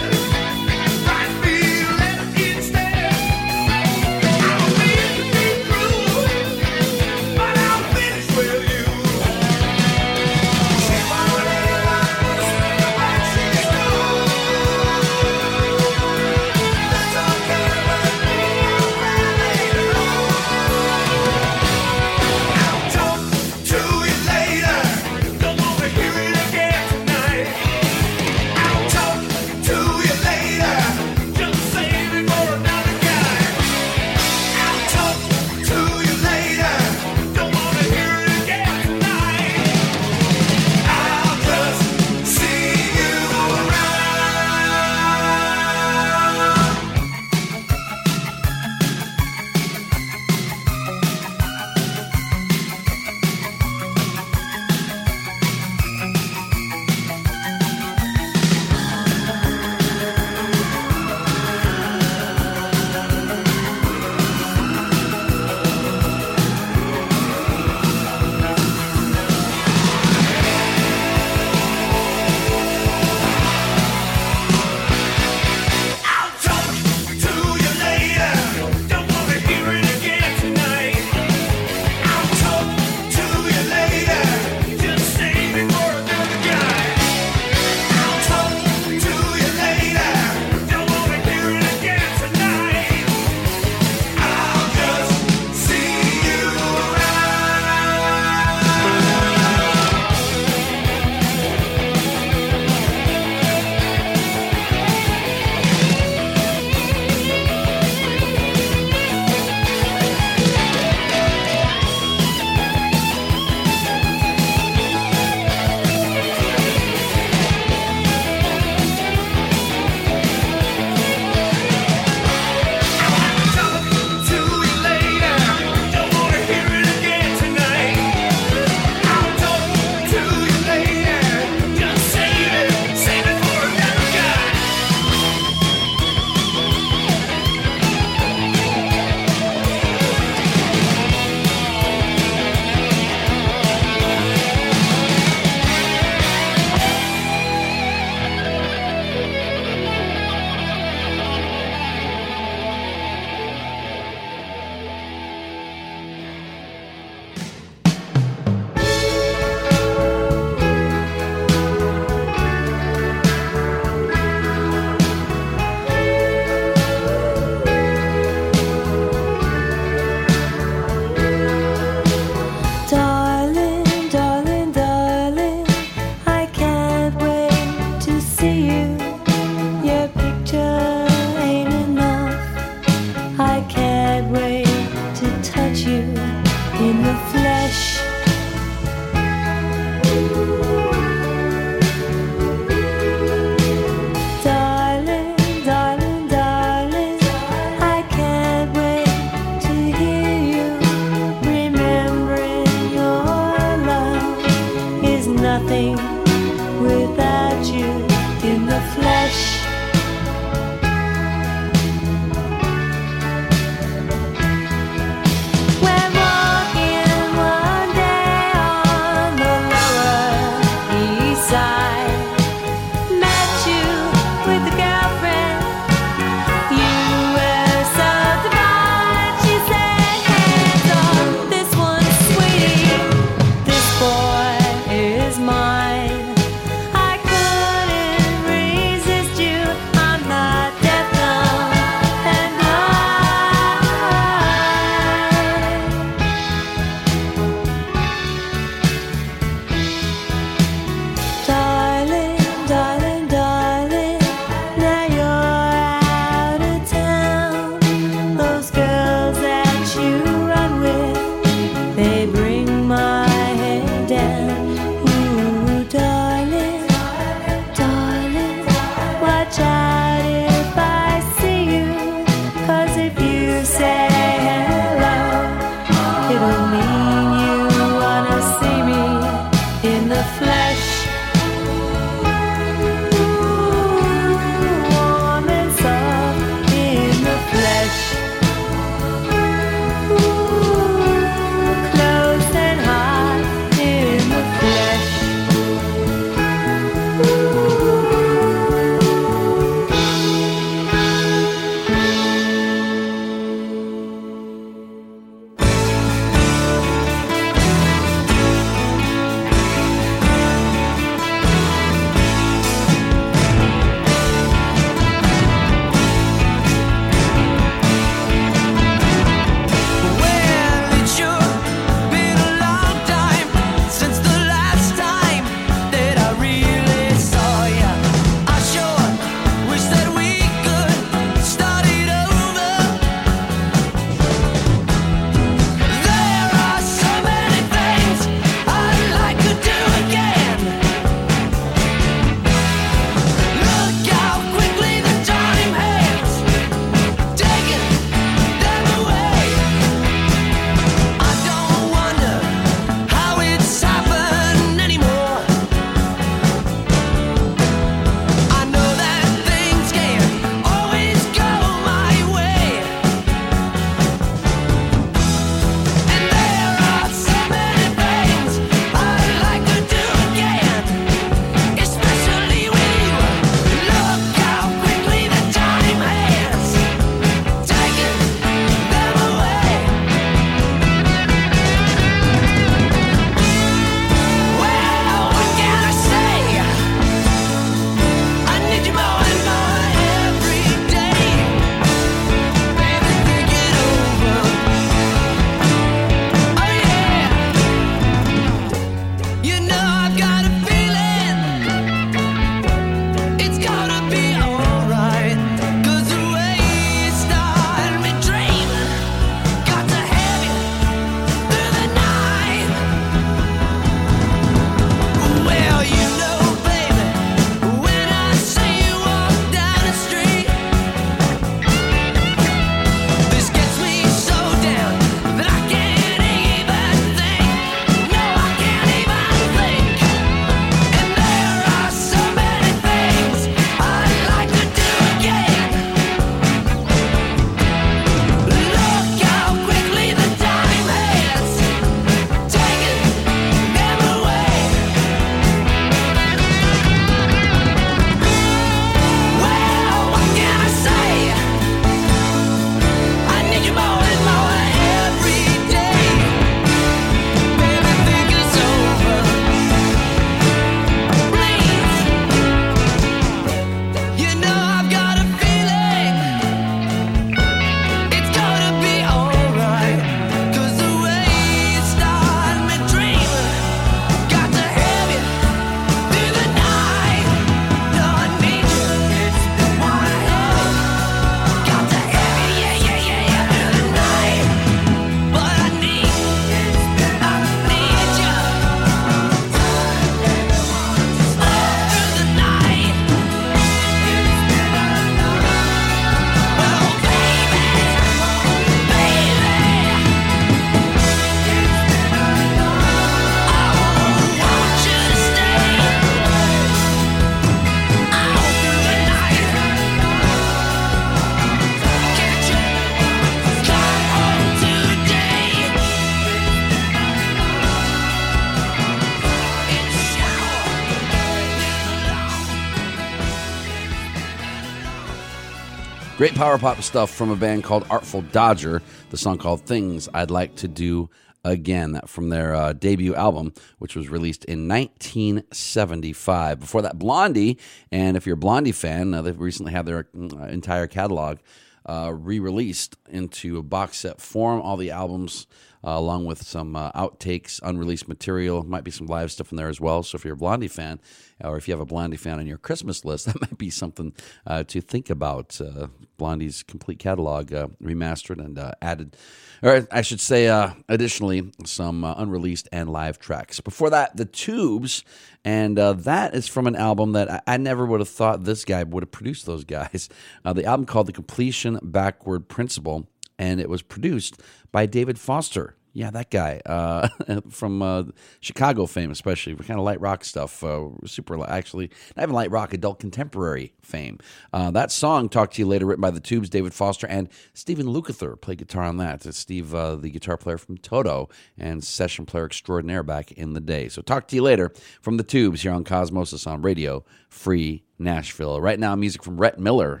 Power 526.42 526.58
pop 526.58 526.82
stuff 526.82 527.08
from 527.08 527.30
a 527.30 527.36
band 527.36 527.62
called 527.62 527.86
Artful 527.88 528.22
Dodger. 528.32 528.82
The 529.10 529.16
song 529.16 529.38
called 529.38 529.64
Things 529.64 530.08
I'd 530.12 530.32
Like 530.32 530.56
to 530.56 530.66
Do 530.66 531.08
Again. 531.44 532.00
From 532.08 532.30
their 532.30 532.52
uh, 532.52 532.72
debut 532.72 533.14
album, 533.14 533.52
which 533.78 533.94
was 533.94 534.08
released 534.08 534.44
in 534.46 534.66
1975. 534.66 536.58
Before 536.58 536.82
that, 536.82 536.98
Blondie. 536.98 537.58
And 537.92 538.16
if 538.16 538.26
you're 538.26 538.34
a 538.34 538.36
Blondie 538.36 538.72
fan, 538.72 539.14
uh, 539.14 539.22
they've 539.22 539.38
recently 539.38 539.70
had 539.70 539.86
their 539.86 540.08
uh, 540.18 540.46
entire 540.46 540.88
catalog 540.88 541.38
uh, 541.86 542.12
re 542.12 542.40
released 542.40 542.96
into 543.08 543.56
a 543.58 543.62
box 543.62 543.98
set 543.98 544.20
form. 544.20 544.60
All 544.60 544.76
the 544.76 544.90
albums. 544.90 545.46
Uh, 545.84 545.98
along 545.98 546.24
with 546.24 546.40
some 546.40 546.76
uh, 546.76 546.92
outtakes, 546.92 547.58
unreleased 547.64 548.06
material, 548.06 548.62
might 548.62 548.84
be 548.84 548.90
some 548.92 549.08
live 549.08 549.32
stuff 549.32 549.50
in 549.50 549.56
there 549.56 549.68
as 549.68 549.80
well. 549.80 550.04
So 550.04 550.14
if 550.14 550.24
you're 550.24 550.34
a 550.34 550.36
Blondie 550.36 550.68
fan, 550.68 551.00
or 551.42 551.56
if 551.56 551.68
you 551.68 551.72
have 551.72 551.80
a 551.80 551.86
Blondie 551.86 552.16
fan 552.16 552.38
on 552.38 552.46
your 552.46 552.58
Christmas 552.58 553.04
list, 553.04 553.26
that 553.32 553.40
might 553.40 553.58
be 553.58 553.70
something 553.70 554.12
uh, 554.46 554.64
to 554.64 554.80
think 554.80 555.10
about. 555.10 555.60
Uh, 555.60 555.88
Blondie's 556.16 556.62
complete 556.62 556.98
catalog 556.98 557.52
uh, 557.52 557.68
remastered 557.82 558.38
and 558.38 558.58
uh, 558.58 558.72
added, 558.80 559.16
or 559.62 559.86
I 559.90 560.02
should 560.02 560.20
say, 560.20 560.48
uh, 560.48 560.70
additionally, 560.88 561.52
some 561.64 562.04
uh, 562.04 562.14
unreleased 562.16 562.68
and 562.70 562.90
live 562.90 563.18
tracks. 563.18 563.60
Before 563.60 563.90
that, 563.90 564.16
The 564.16 564.24
Tubes, 564.24 565.04
and 565.44 565.76
that 565.76 566.34
is 566.34 566.46
from 566.46 566.66
an 566.66 566.76
album 566.76 567.12
that 567.12 567.30
I, 567.30 567.40
I 567.46 567.56
never 567.56 567.84
would 567.86 568.00
have 568.00 568.08
thought 568.08 568.44
this 568.44 568.64
guy 568.64 568.82
would 568.84 569.02
have 569.02 569.10
produced 569.10 569.46
those 569.46 569.64
guys. 569.64 570.08
The 570.52 570.64
album 570.66 570.86
called 570.86 571.06
The 571.06 571.12
Completion 571.12 571.78
Backward 571.82 572.46
Principle, 572.48 573.08
and 573.38 573.58
it 573.58 573.70
was 573.70 573.80
produced 573.82 574.40
by 574.70 574.86
David 574.86 575.18
Foster. 575.18 575.76
Yeah, 575.94 576.10
that 576.10 576.30
guy 576.30 576.60
uh, 576.64 577.08
from 577.50 577.82
uh, 577.82 578.04
Chicago 578.40 578.86
fame, 578.86 579.10
especially 579.10 579.54
for 579.54 579.62
kind 579.62 579.78
of 579.78 579.84
light 579.84 580.00
rock 580.00 580.24
stuff. 580.24 580.64
Uh, 580.64 580.88
super, 581.04 581.38
actually, 581.48 581.90
not 582.16 582.22
even 582.22 582.34
light 582.34 582.50
rock, 582.50 582.72
adult 582.72 582.98
contemporary 582.98 583.74
fame. 583.82 584.18
Uh, 584.52 584.70
that 584.70 584.90
song, 584.90 585.28
"Talk 585.28 585.50
to 585.52 585.60
You 585.60 585.66
Later," 585.66 585.84
written 585.84 586.00
by 586.00 586.10
the 586.10 586.20
Tubes, 586.20 586.48
David 586.48 586.72
Foster, 586.72 587.06
and 587.06 587.28
Stephen 587.52 587.86
Lukather 587.86 588.40
played 588.40 588.58
guitar 588.58 588.84
on 588.84 588.96
that. 588.98 589.26
It's 589.26 589.36
Steve, 589.36 589.74
uh, 589.74 589.96
the 589.96 590.10
guitar 590.10 590.38
player 590.38 590.56
from 590.56 590.78
Toto 590.78 591.28
and 591.58 591.84
session 591.84 592.24
player 592.24 592.46
extraordinaire 592.46 593.02
back 593.02 593.32
in 593.32 593.52
the 593.52 593.60
day. 593.60 593.88
So, 593.88 594.00
"Talk 594.00 594.28
to 594.28 594.36
You 594.36 594.42
Later" 594.42 594.72
from 595.02 595.18
the 595.18 595.24
Tubes 595.24 595.62
here 595.62 595.72
on 595.72 595.84
Cosmosis 595.84 596.46
on 596.46 596.62
Radio 596.62 597.04
Free 597.28 597.84
Nashville. 597.98 598.60
Right 598.62 598.78
now, 598.78 598.96
music 598.96 599.22
from 599.22 599.36
Rhett 599.36 599.58
Miller. 599.58 600.00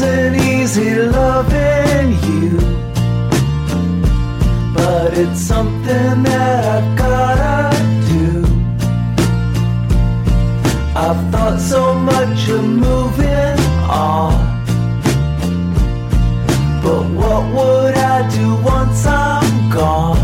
Isn't 0.00 0.36
easy 0.36 0.94
loving 0.94 2.10
you, 2.28 2.56
but 4.72 5.18
it's 5.18 5.40
something 5.40 6.22
that 6.22 6.64
I've 6.76 6.96
gotta 6.96 7.76
do. 8.06 8.44
I've 10.94 11.20
thought 11.32 11.58
so 11.58 11.94
much 11.94 12.48
of 12.48 12.64
moving 12.64 13.58
on, 13.90 14.34
but 16.80 17.02
what 17.18 17.42
would 17.54 17.94
I 17.96 18.18
do 18.30 18.54
once 18.62 19.04
I'm 19.04 19.70
gone? 19.70 20.17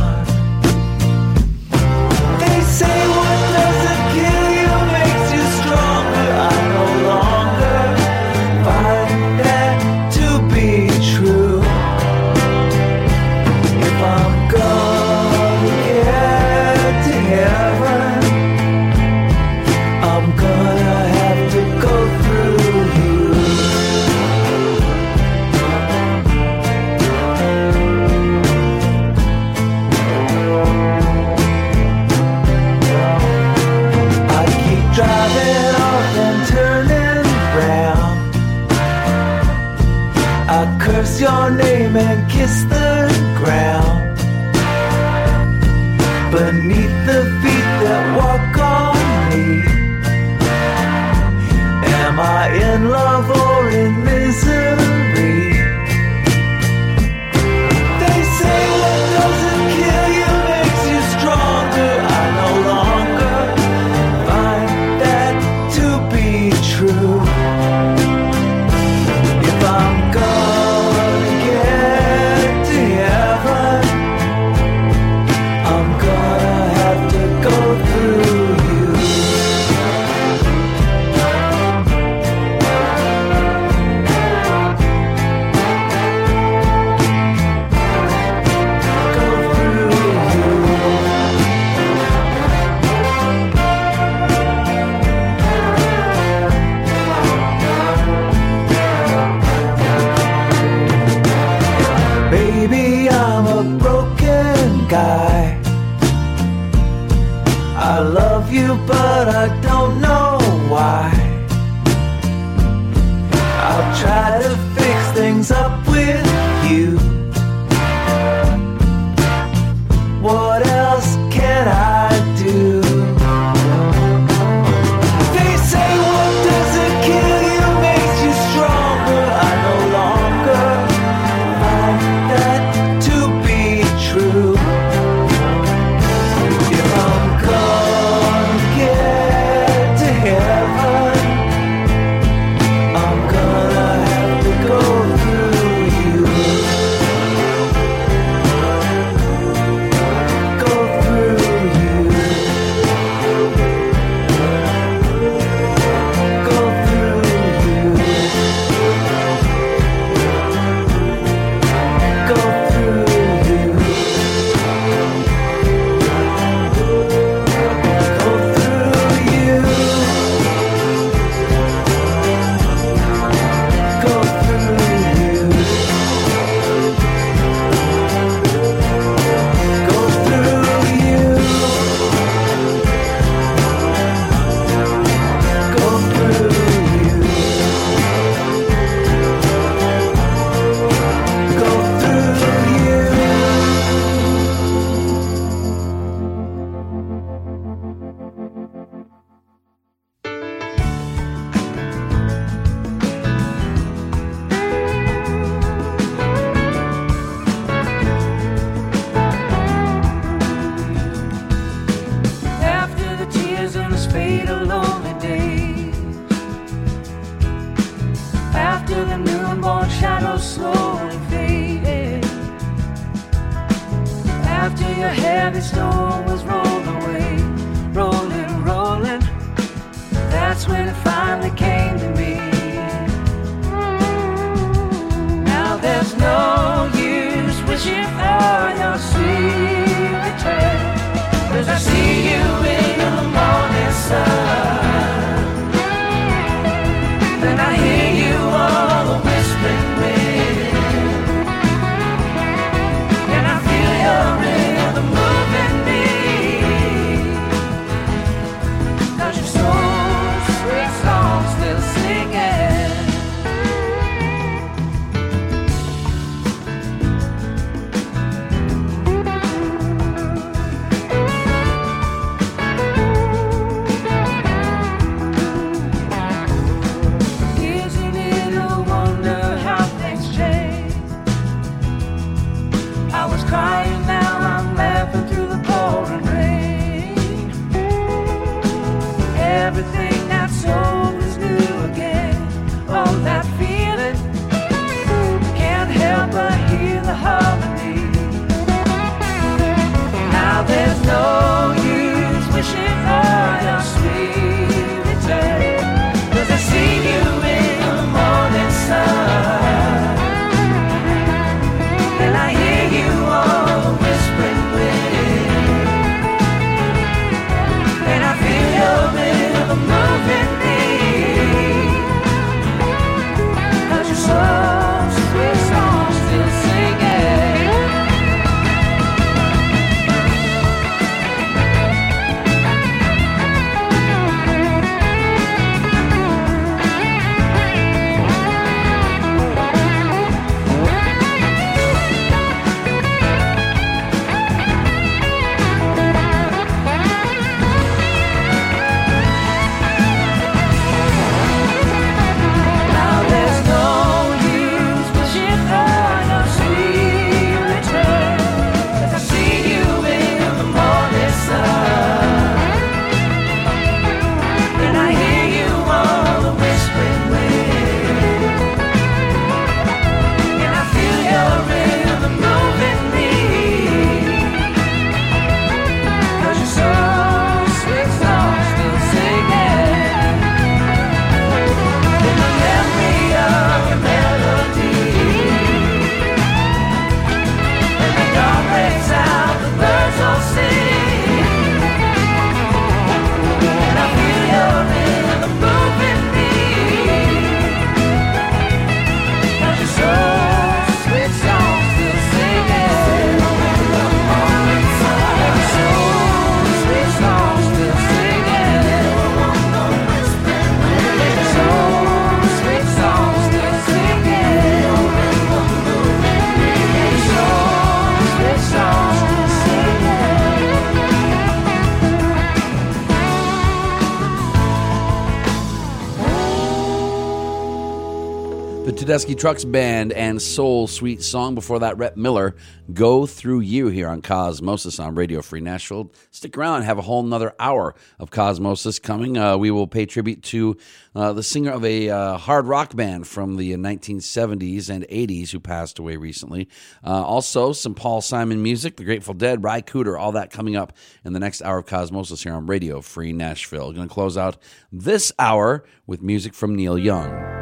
Tedeschi 429.05 429.39
Trucks 429.39 429.67
Band 429.67 430.15
and 430.15 430.41
Soul 430.41 430.87
Sweet 430.87 431.23
Song. 431.23 431.55
Before 431.55 431.79
that, 431.81 431.99
Rhett 431.99 432.17
Miller, 432.17 432.57
Go 432.95 433.27
Through 433.27 433.61
You 433.61 433.89
here 433.89 434.09
on 434.09 434.23
Cosmosis 434.23 434.99
on 434.99 435.15
Radio 435.15 435.43
Free 435.43 435.61
Nashville. 435.61 436.11
Stick 436.31 436.57
around, 436.57 436.85
have 436.85 436.97
a 436.97 437.03
whole 437.03 437.23
another 437.23 437.55
hour 437.59 437.95
of 438.19 438.31
Cosmosis 438.31 439.03
coming. 439.03 439.37
Uh, 439.37 439.59
we 439.59 439.71
will 439.71 439.87
pay 439.87 440.07
tribute 440.07 440.43
to 440.45 440.79
uh, 441.15 441.35
the 441.35 441.43
singer 441.43 441.73
of 441.73 441.85
a 441.85 442.09
uh, 442.09 442.39
hard 442.39 442.67
rock 442.67 442.97
band 442.97 443.27
from 443.27 443.57
the 443.57 443.73
1970s 443.73 444.89
and 444.89 445.07
80s 445.09 445.51
who 445.51 445.61
passed 445.61 445.99
away 445.99 446.17
recently. 446.17 446.71
Uh, 447.05 447.23
also, 447.23 447.75
some 447.75 447.95
Paul 447.95 448.23
Simon 448.23 448.63
music, 448.63 448.97
The 448.97 449.05
Grateful 449.05 449.35
Dead, 449.35 449.63
Ry 449.63 449.83
Cooder, 449.83 450.19
all 450.19 450.33
that 450.33 450.51
coming 450.51 450.77
up 450.77 450.95
in 451.27 451.35
the 451.35 451.41
next 451.41 451.61
hour 451.61 451.77
of 451.77 451.85
Cosmosis 451.85 452.43
here 452.43 452.55
on 452.55 452.65
Radio 452.65 453.03
Free 453.03 453.35
Nashville. 453.35 453.93
Going 453.93 454.09
to 454.09 454.15
close 454.15 454.39
out 454.39 454.57
this 454.91 455.31
hour 455.39 455.85
with 456.07 456.23
music 456.23 456.55
from 456.55 456.75
Neil 456.75 456.99
Young. 456.99 457.54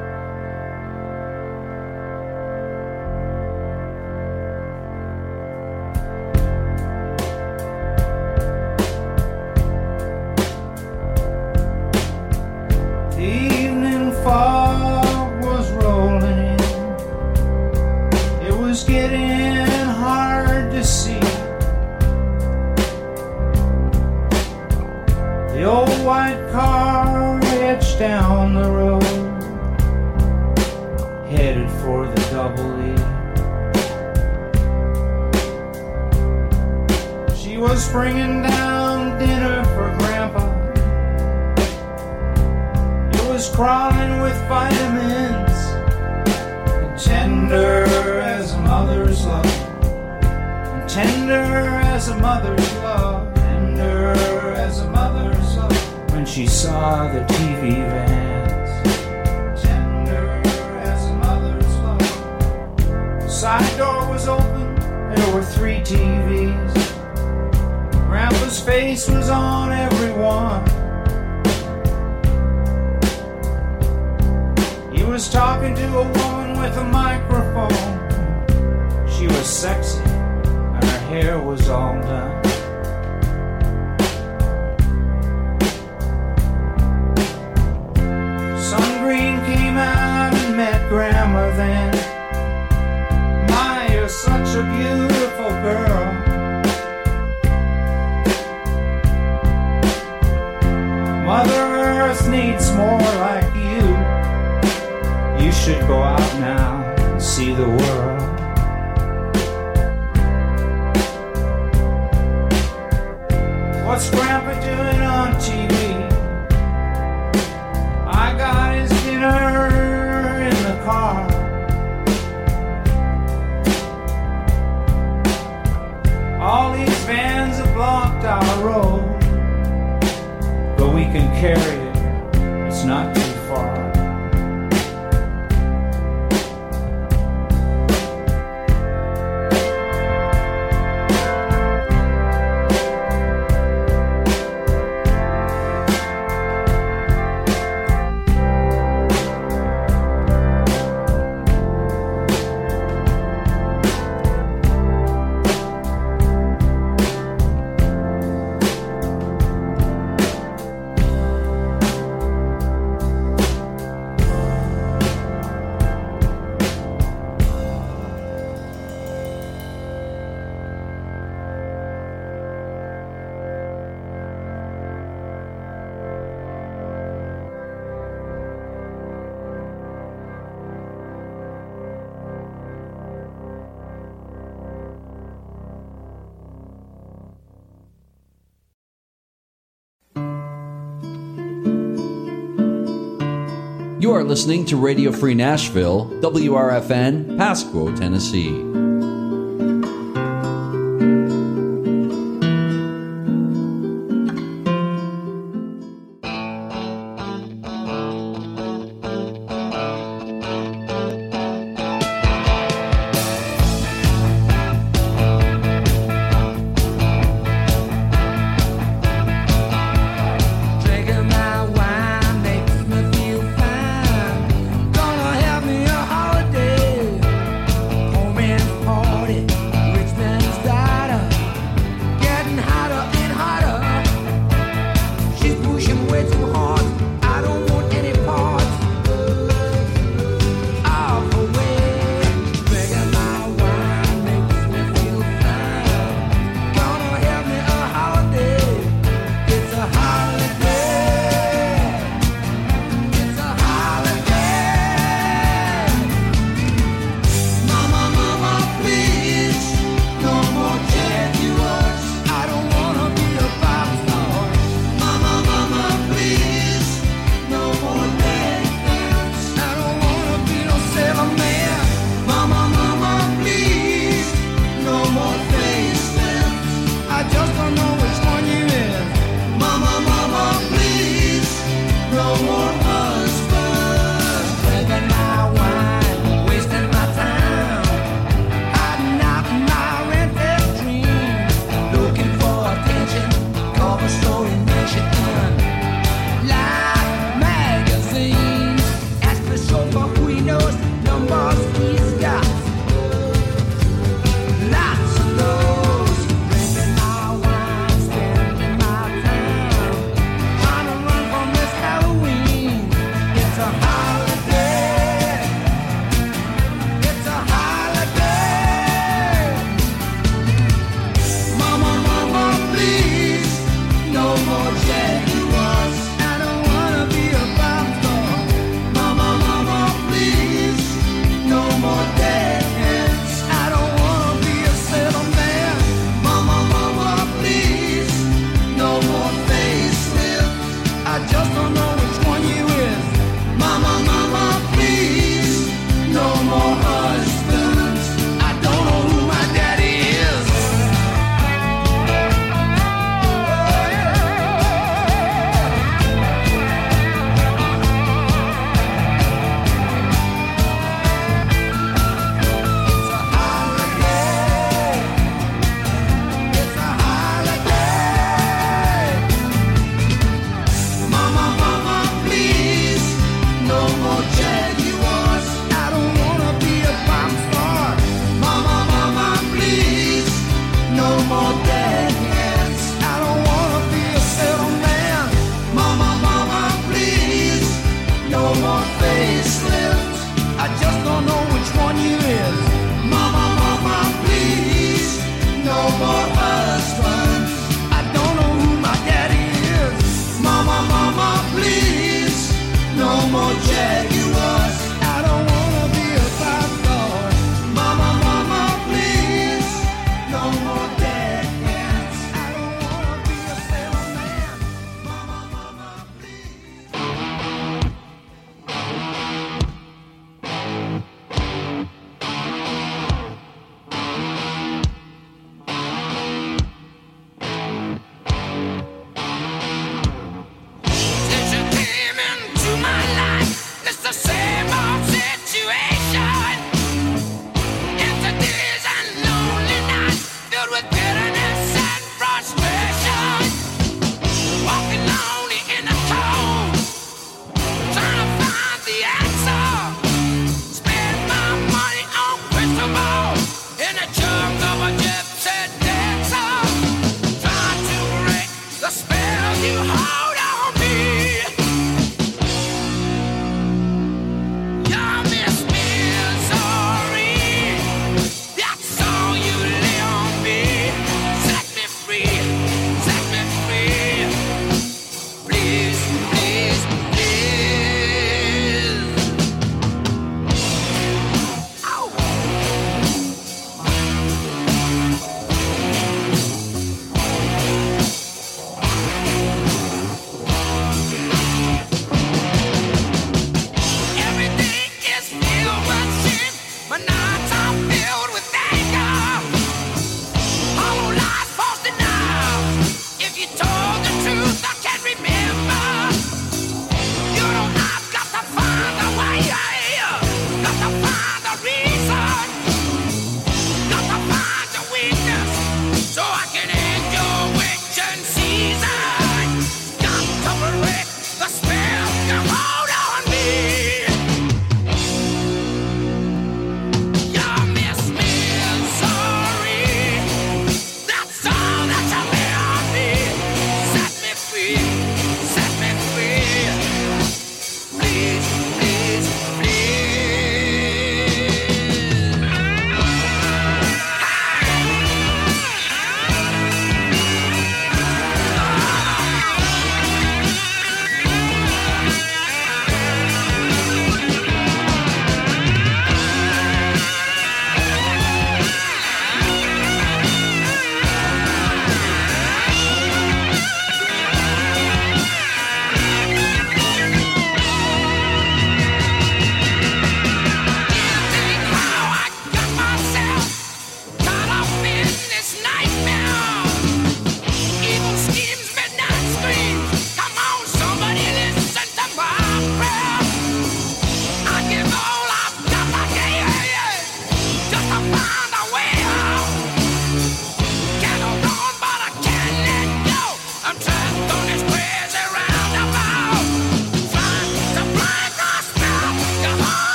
Are 194.23 194.25
listening 194.25 194.65
to 194.67 194.77
Radio 194.77 195.11
Free 195.11 195.35
Nashville, 195.35 196.07
WRFN, 196.21 197.37
Pasquo, 197.37 197.93
Tennessee. 197.99 198.72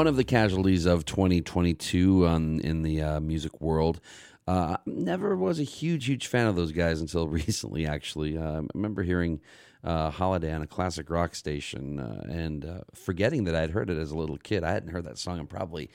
One 0.00 0.06
of 0.06 0.16
the 0.16 0.24
casualties 0.24 0.86
of 0.86 1.04
2022 1.04 2.26
on, 2.26 2.58
in 2.60 2.80
the 2.80 3.02
uh, 3.02 3.20
music 3.20 3.60
world. 3.60 4.00
Uh, 4.48 4.78
never 4.86 5.36
was 5.36 5.60
a 5.60 5.62
huge, 5.62 6.06
huge 6.06 6.26
fan 6.26 6.46
of 6.46 6.56
those 6.56 6.72
guys 6.72 7.02
until 7.02 7.28
recently, 7.28 7.86
actually. 7.86 8.38
Uh, 8.38 8.62
I 8.62 8.66
remember 8.72 9.02
hearing 9.02 9.42
uh, 9.84 10.10
Holiday 10.10 10.54
on 10.54 10.62
a 10.62 10.66
classic 10.66 11.10
rock 11.10 11.34
station 11.34 12.00
uh, 12.00 12.24
and 12.30 12.64
uh, 12.64 12.80
forgetting 12.94 13.44
that 13.44 13.54
I'd 13.54 13.72
heard 13.72 13.90
it 13.90 13.98
as 13.98 14.10
a 14.10 14.16
little 14.16 14.38
kid. 14.38 14.64
I 14.64 14.72
hadn't 14.72 14.88
heard 14.88 15.04
that 15.04 15.18
song 15.18 15.38
in 15.38 15.46
probably 15.46 15.90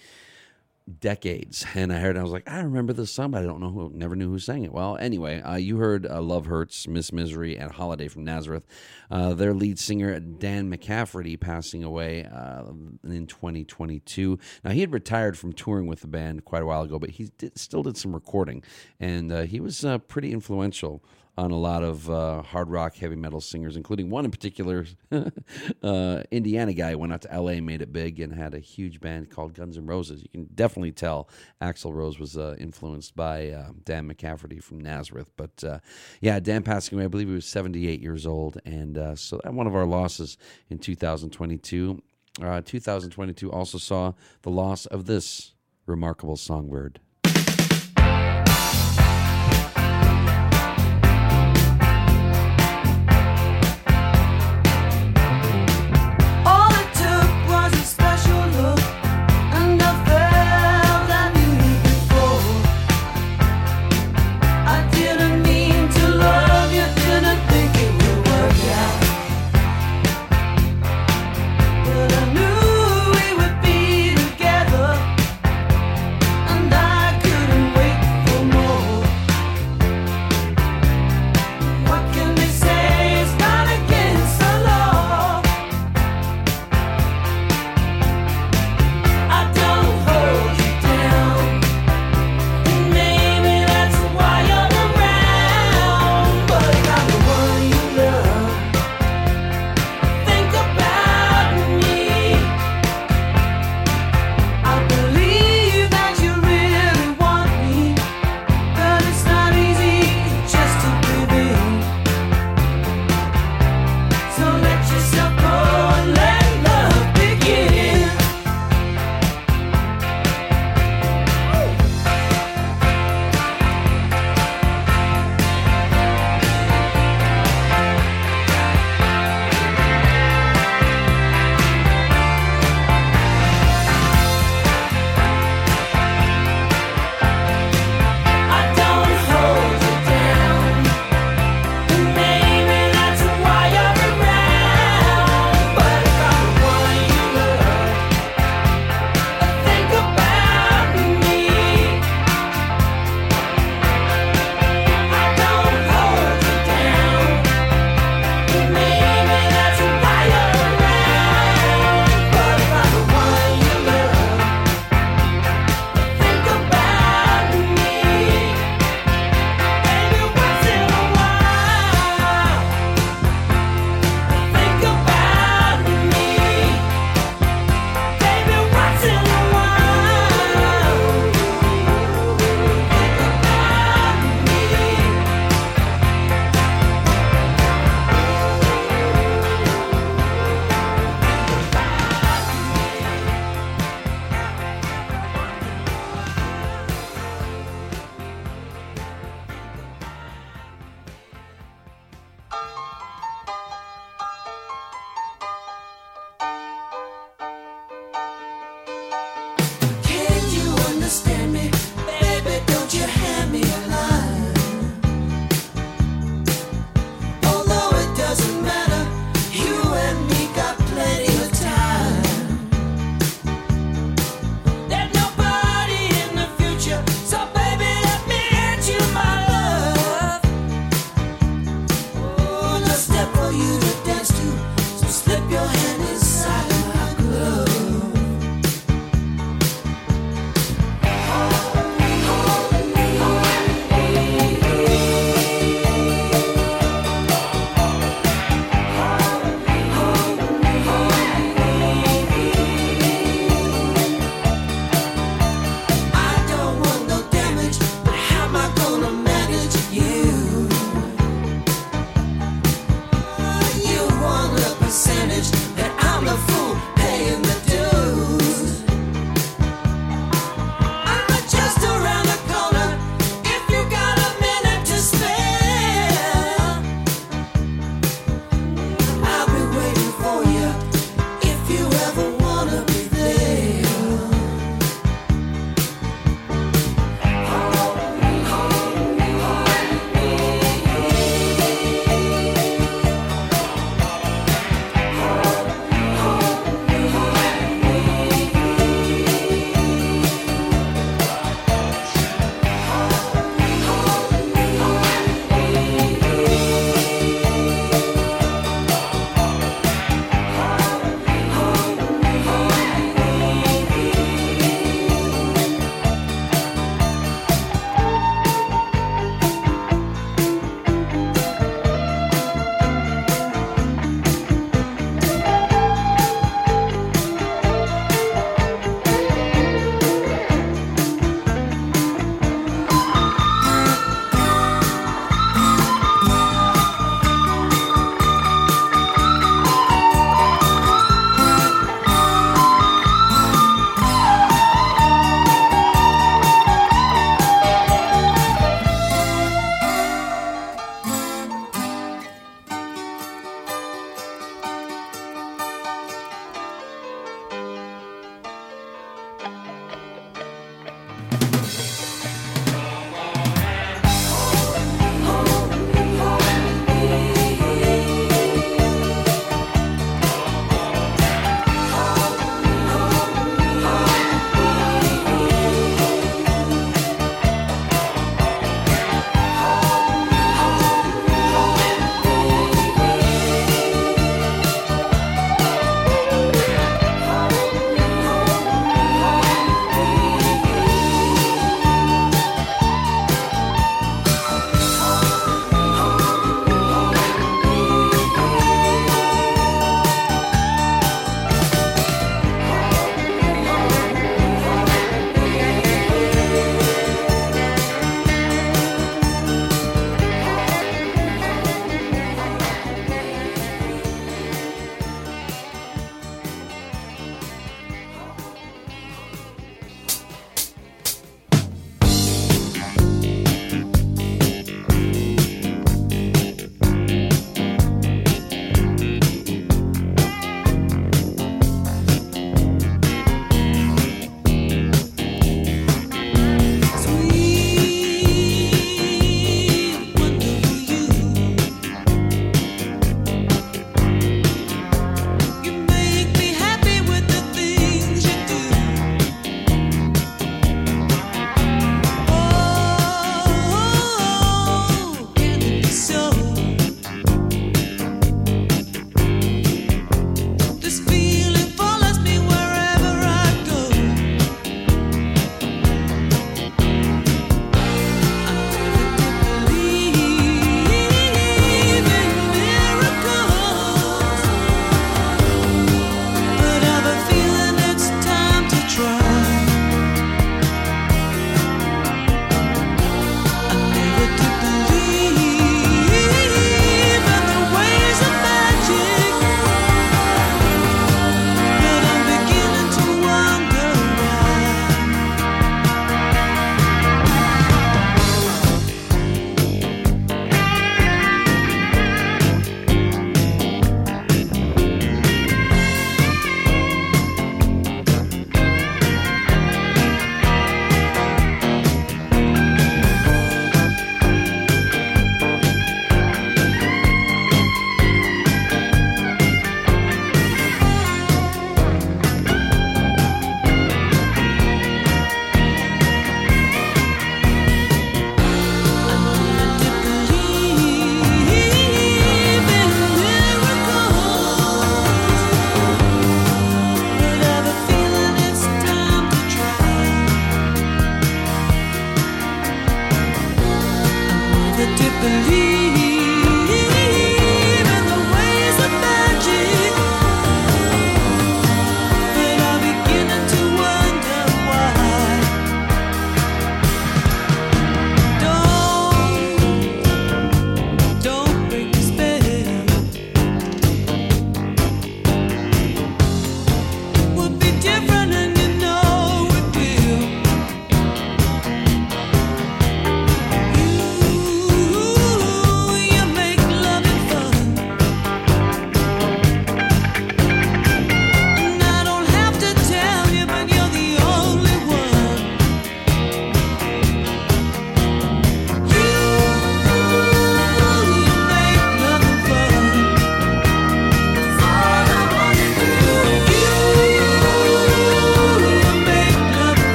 decades. 1.00 1.66
And 1.74 1.92
I 1.92 2.00
heard, 2.00 2.18
I 2.18 2.22
was 2.22 2.32
like, 2.32 2.50
I 2.50 2.62
remember 2.62 2.94
this 2.94 3.12
song, 3.12 3.32
but 3.32 3.42
I 3.42 3.46
don't 3.46 3.60
know 3.60 3.72
who, 3.72 3.92
never 3.94 4.16
knew 4.16 4.30
who 4.30 4.40
sang 4.40 4.64
it. 4.64 4.72
Well, 4.72 4.98
anyway, 4.98 5.42
uh, 5.42 5.56
you 5.56 5.78
heard 5.78 6.06
uh, 6.06 6.22
Love 6.22 6.46
Hurts, 6.46 6.88
Miss 6.88 7.12
Misery, 7.12 7.58
and 7.58 7.72
Holiday 7.72 8.08
from 8.08 8.24
Nazareth. 8.24 8.66
Uh, 9.10 9.34
their 9.34 9.54
lead 9.54 9.80
singer, 9.80 10.20
Dan 10.20 10.72
McCafferty, 10.72 11.40
passing 11.40 11.84
away 11.84 12.26
uh, 12.26 12.66
in 13.04 13.26
2022. 13.26 14.38
Now, 14.64 14.72
he 14.72 14.82
had 14.82 14.94
retired 14.94 15.38
from 15.38 15.54
touring 15.54 15.88
with 15.88 16.02
the 16.02 16.08
band 16.08 16.46
quite 16.46 16.62
a 16.62 16.66
while 16.66 16.84
ago, 16.84 17.00
but 17.00 17.12
he 17.12 17.32
did, 17.38 17.58
still 17.58 17.84
did 17.84 17.98
some 17.98 18.14
recording, 18.14 18.62
and 19.00 19.32
uh, 19.32 19.42
he 19.44 19.60
was 19.60 19.84
uh, 19.84 19.98
pretty 19.98 20.32
influential 20.32 21.04
on 21.38 21.52
a 21.52 21.58
lot 21.58 21.84
of 21.84 22.10
uh, 22.10 22.42
hard 22.42 22.70
rock, 22.70 22.96
heavy 22.96 23.16
metal 23.16 23.42
singers, 23.42 23.76
including 23.76 24.10
one 24.10 24.24
in 24.24 24.32
particular, 24.32 24.86
uh, 25.84 26.24
Indiana 26.32 26.74
guy 26.74 26.96
went 26.96 27.12
out 27.12 27.22
to 27.24 27.34
L.A., 27.34 27.60
made 27.60 27.82
it 27.82 27.92
big, 27.92 28.20
and 28.20 28.34
had 28.34 28.54
a 28.54 28.60
huge 28.60 29.02
band 29.02 29.30
called 29.30 29.54
Guns 29.54 29.78
N' 29.78 29.86
Roses. 29.86 30.22
You 30.22 30.30
can 30.30 30.46
definitely 30.56 30.94
tell 30.94 31.28
Axl 31.62 31.94
Rose 31.94 32.20
was 32.20 32.38
uh, 32.38 32.56
influenced 32.58 33.16
by 33.16 33.50
uh, 33.50 33.72
Dan 33.84 34.10
McCafferty 34.10 34.64
from 34.64 34.80
Nazareth. 34.80 35.30
But 35.36 35.64
uh, 35.64 35.80
yeah, 36.22 36.40
Dan 36.40 36.64
passing 36.64 36.98
away, 36.98 37.06
I 37.06 37.10
believe 37.10 37.28
he 37.28 37.34
was 37.34 37.46
78 37.46 38.02
years 38.02 38.26
old, 38.26 38.60
and 38.66 38.98
uh, 38.98 39.16
so 39.16 39.42
one 39.44 39.68
of 39.68 39.76
our 39.76 39.86
losses 39.86 40.38
in 40.70 40.80
2022. 40.80 42.02
Uh, 42.42 42.62
2022 42.66 43.50
also 43.50 43.78
saw 43.78 44.12
the 44.42 44.50
loss 44.50 44.86
of 44.88 45.06
this 45.06 45.54
remarkable 45.86 46.36
songbird. 46.36 47.00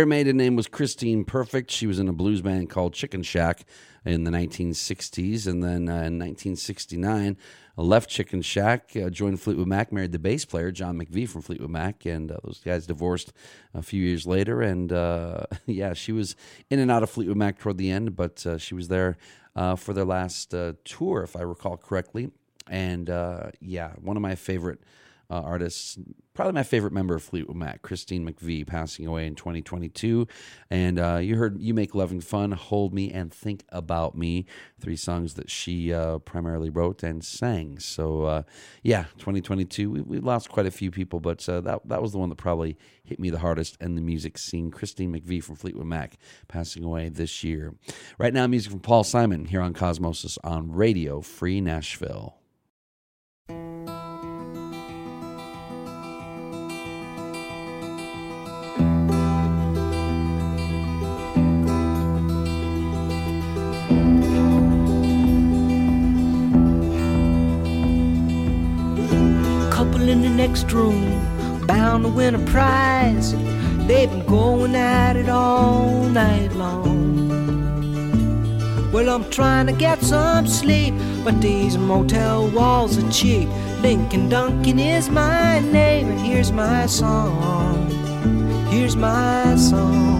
Her 0.00 0.06
maiden 0.06 0.38
name 0.38 0.56
was 0.56 0.66
Christine 0.66 1.26
Perfect. 1.26 1.70
She 1.70 1.86
was 1.86 1.98
in 1.98 2.08
a 2.08 2.12
blues 2.14 2.40
band 2.40 2.70
called 2.70 2.94
Chicken 2.94 3.22
Shack 3.22 3.66
in 4.06 4.24
the 4.24 4.30
1960s. 4.30 5.46
And 5.46 5.62
then 5.62 5.90
uh, 5.90 6.08
in 6.08 6.18
1969, 6.18 7.36
uh, 7.76 7.82
left 7.82 8.08
Chicken 8.08 8.40
Shack, 8.40 8.92
uh, 8.96 9.10
joined 9.10 9.42
Fleetwood 9.42 9.66
Mac, 9.66 9.92
married 9.92 10.12
the 10.12 10.18
bass 10.18 10.46
player, 10.46 10.72
John 10.72 10.98
McVie 10.98 11.28
from 11.28 11.42
Fleetwood 11.42 11.68
Mac. 11.68 12.06
And 12.06 12.32
uh, 12.32 12.38
those 12.42 12.62
guys 12.64 12.86
divorced 12.86 13.34
a 13.74 13.82
few 13.82 14.02
years 14.02 14.26
later. 14.26 14.62
And 14.62 14.90
uh, 14.90 15.42
yeah, 15.66 15.92
she 15.92 16.12
was 16.12 16.34
in 16.70 16.78
and 16.78 16.90
out 16.90 17.02
of 17.02 17.10
Fleetwood 17.10 17.36
Mac 17.36 17.58
toward 17.58 17.76
the 17.76 17.90
end, 17.90 18.16
but 18.16 18.46
uh, 18.46 18.56
she 18.56 18.74
was 18.74 18.88
there 18.88 19.18
for 19.76 19.92
their 19.92 20.06
last 20.06 20.54
tour, 20.84 21.22
if 21.22 21.36
I 21.36 21.42
recall 21.42 21.76
correctly. 21.76 22.30
And 22.70 23.10
yeah, 23.60 23.92
one 24.00 24.16
of 24.16 24.22
my 24.22 24.34
favorite 24.34 24.80
uh, 25.30 25.42
artists, 25.44 25.96
probably 26.34 26.52
my 26.52 26.62
favorite 26.64 26.92
member 26.92 27.14
of 27.14 27.22
Fleetwood 27.22 27.56
Mac, 27.56 27.82
Christine 27.82 28.28
McVie, 28.28 28.66
passing 28.66 29.06
away 29.06 29.26
in 29.26 29.36
2022. 29.36 30.26
And 30.70 30.98
uh, 30.98 31.18
you 31.18 31.36
heard 31.36 31.60
"You 31.60 31.72
Make 31.72 31.94
Loving 31.94 32.20
Fun," 32.20 32.52
"Hold 32.52 32.92
Me," 32.92 33.12
and 33.12 33.32
"Think 33.32 33.64
About 33.68 34.16
Me," 34.16 34.46
three 34.80 34.96
songs 34.96 35.34
that 35.34 35.48
she 35.48 35.92
uh, 35.92 36.18
primarily 36.18 36.68
wrote 36.68 37.02
and 37.02 37.24
sang. 37.24 37.78
So 37.78 38.24
uh, 38.24 38.42
yeah, 38.82 39.04
2022. 39.18 39.90
We, 39.90 40.00
we 40.00 40.18
lost 40.18 40.48
quite 40.48 40.66
a 40.66 40.70
few 40.70 40.90
people, 40.90 41.20
but 41.20 41.48
uh, 41.48 41.60
that 41.60 41.88
that 41.88 42.02
was 42.02 42.12
the 42.12 42.18
one 42.18 42.28
that 42.30 42.36
probably 42.36 42.76
hit 43.04 43.20
me 43.20 43.30
the 43.30 43.38
hardest 43.38 43.76
in 43.80 43.94
the 43.94 44.02
music 44.02 44.36
scene. 44.36 44.70
Christine 44.70 45.12
McVie 45.12 45.42
from 45.42 45.54
Fleetwood 45.54 45.86
Mac, 45.86 46.16
passing 46.48 46.82
away 46.82 47.08
this 47.08 47.44
year. 47.44 47.74
Right 48.18 48.34
now, 48.34 48.46
music 48.48 48.72
from 48.72 48.80
Paul 48.80 49.04
Simon 49.04 49.44
here 49.44 49.60
on 49.60 49.74
Cosmosis 49.74 50.38
on 50.42 50.72
Radio 50.72 51.20
Free 51.20 51.60
Nashville. 51.60 52.39
Next 70.50 70.72
room, 70.72 71.64
bound 71.68 72.02
to 72.02 72.10
win 72.10 72.34
a 72.34 72.44
prize. 72.50 73.36
They've 73.86 74.10
been 74.10 74.26
going 74.26 74.74
at 74.74 75.14
it 75.14 75.28
all 75.28 76.02
night 76.08 76.52
long. 76.54 77.30
Well, 78.90 79.08
I'm 79.10 79.30
trying 79.30 79.68
to 79.68 79.72
get 79.72 80.02
some 80.02 80.48
sleep, 80.48 80.92
but 81.22 81.40
these 81.40 81.78
motel 81.78 82.48
walls 82.48 82.98
are 82.98 83.08
cheap. 83.12 83.48
Lincoln 83.80 84.28
Duncan 84.28 84.80
is 84.80 85.08
my 85.08 85.60
name, 85.60 86.08
and 86.08 86.20
here's 86.20 86.50
my 86.50 86.86
song. 86.86 87.88
Here's 88.70 88.96
my 88.96 89.54
song. 89.54 90.18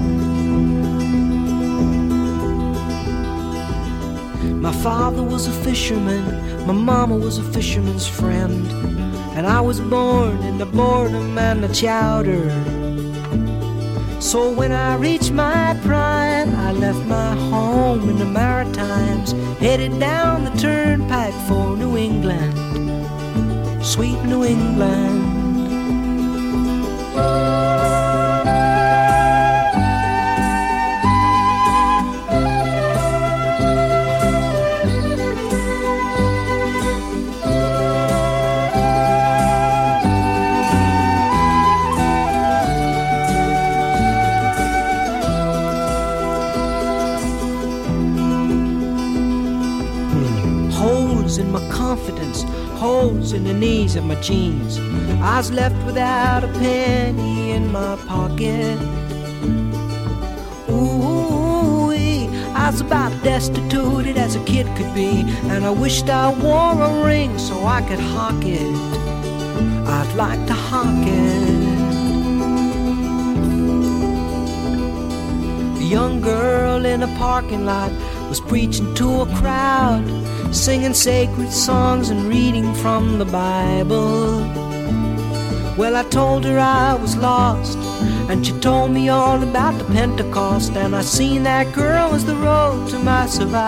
My 4.61 4.73
father 4.75 5.25
was 5.25 5.49
a 5.49 5.53
fisherman, 5.65 6.67
my 6.69 6.73
mama 6.73 7.17
was 7.17 7.39
a 7.39 7.43
fisherman's 7.53 8.07
friend. 8.07 8.90
And 9.37 9.47
I 9.47 9.61
was 9.61 9.81
born 9.81 10.43
in 10.43 10.59
the 10.59 10.67
boredom 10.67 11.39
and 11.39 11.63
the 11.63 11.73
chowder. 11.73 12.51
So 14.21 14.53
when 14.53 14.71
I 14.71 14.97
reached 14.97 15.33
my 15.33 15.79
prime, 15.83 16.55
I 16.55 16.73
left 16.73 17.05
my 17.07 17.35
home 17.51 18.09
in 18.11 18.19
the 18.19 18.27
Maritimes, 18.27 19.33
headed 19.59 19.99
down 19.99 20.45
the 20.45 20.51
turnpike 20.59 21.35
for 21.49 21.77
New 21.77 21.97
England, 21.97 22.55
sweet 23.85 24.21
New 24.25 24.45
England. 24.45 25.41
Holes 52.91 53.33
in 53.33 53.45
the 53.45 53.57
knees 53.63 53.95
of 53.99 54.05
my 54.05 54.19
jeans. 54.29 54.73
I 55.33 55.37
was 55.41 55.51
left 55.61 55.79
without 55.89 56.43
a 56.49 56.51
penny 56.65 57.53
in 57.57 57.65
my 57.79 57.95
pocket. 58.13 58.79
Ooh, 60.71 61.93
I 62.63 62.67
was 62.71 62.81
about 62.81 63.13
destitute 63.23 64.17
as 64.25 64.33
a 64.41 64.43
kid 64.53 64.67
could 64.77 64.93
be, 65.03 65.13
and 65.53 65.61
I 65.71 65.73
wished 65.85 66.09
I 66.09 66.27
wore 66.45 66.77
a 66.89 66.93
ring 67.11 67.33
so 67.39 67.55
I 67.79 67.81
could 67.89 68.03
hawk 68.15 68.43
it. 68.61 68.75
I'd 69.97 70.13
like 70.25 70.43
to 70.51 70.57
hawk 70.69 71.05
it. 71.23 71.61
A 75.83 75.87
young 75.97 76.21
girl 76.33 76.85
in 76.93 77.03
a 77.09 77.11
parking 77.25 77.65
lot 77.73 77.93
was 78.31 78.41
preaching 78.41 78.89
to 79.01 79.09
a 79.27 79.27
crowd, 79.39 80.05
singing 80.53 80.95
sacred 80.95 81.51
songs 81.53 82.11
and 82.11 82.29
reading 82.29 82.75
from 82.75 83.19
the 83.19 83.25
Bible. 83.25 84.41
Well, 85.77 85.97
I 85.97 86.03
told 86.05 86.45
her 86.45 86.59
I 86.59 86.95
was 86.95 87.17
lost, 87.17 87.79
and 88.29 88.45
she 88.45 88.53
told 88.61 88.91
me 88.91 89.09
all 89.09 89.43
about 89.43 89.79
the 89.79 89.85
Pentecost, 89.85 90.73
and 90.77 90.95
I 90.95 91.03
seen 91.03 91.45
that 91.45 91.73
girl 91.73 92.11
was 92.11 92.25
the 92.25 92.37
road 92.37 92.89
to 92.91 92.99
my 92.99 93.27
survival. 93.27 93.61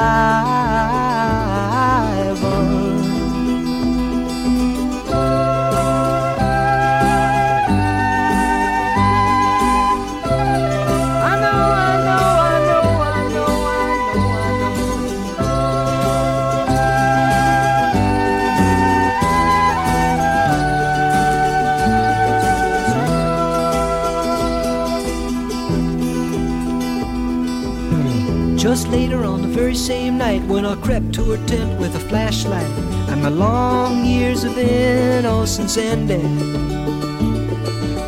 Just 28.72 28.88
later 28.88 29.22
on 29.22 29.42
the 29.42 29.48
very 29.48 29.74
same 29.74 30.16
night 30.16 30.42
when 30.44 30.64
I 30.64 30.76
crept 30.76 31.12
to 31.16 31.24
her 31.32 31.46
tent 31.46 31.78
with 31.78 31.94
a 31.94 31.98
flashlight 32.08 32.72
and 33.10 33.22
my 33.22 33.28
long 33.28 34.06
years 34.06 34.44
of 34.44 34.56
innocence 34.56 35.76
ended. 35.76 36.24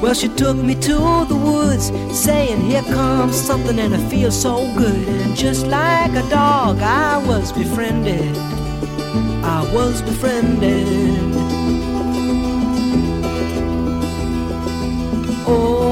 Well, 0.00 0.14
she 0.14 0.28
took 0.28 0.56
me 0.56 0.74
to 0.76 1.26
the 1.28 1.36
woods, 1.36 1.92
saying, 2.18 2.62
Here 2.62 2.82
comes 2.82 3.36
something, 3.36 3.78
and 3.78 3.94
I 3.94 4.08
feel 4.08 4.30
so 4.30 4.54
good. 4.74 5.06
And 5.06 5.36
just 5.36 5.66
like 5.66 6.12
a 6.12 6.26
dog, 6.30 6.78
I 6.78 7.18
was 7.26 7.52
befriended. 7.52 8.34
I 9.44 9.70
was 9.74 10.00
befriended. 10.00 11.18
Oh, 15.46 15.83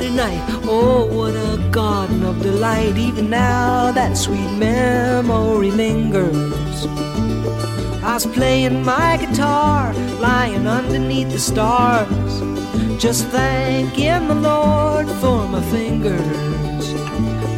oh, 0.00 0.06
what 0.06 0.12
a 0.12 0.14
night. 0.14 0.60
Oh, 0.64 1.06
what 1.06 1.34
a 1.34 1.70
garden 1.70 2.24
of 2.24 2.42
delight. 2.42 2.96
Even 2.96 3.30
now, 3.30 3.92
that 3.92 4.16
sweet 4.16 4.50
memory 4.56 5.70
lingers. 5.70 6.86
I 8.02 8.14
was 8.14 8.26
playing 8.26 8.82
my 8.84 9.18
guitar, 9.18 9.92
lying 10.20 10.66
underneath 10.66 11.30
the 11.30 11.38
stars. 11.38 12.40
Just 13.00 13.26
thanking 13.28 14.28
the 14.28 14.34
Lord 14.34 15.08
for 15.20 15.46
my 15.48 15.62
fingers, 15.70 16.92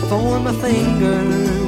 for 0.09 0.39
my 0.41 0.53
fingers. 0.53 1.62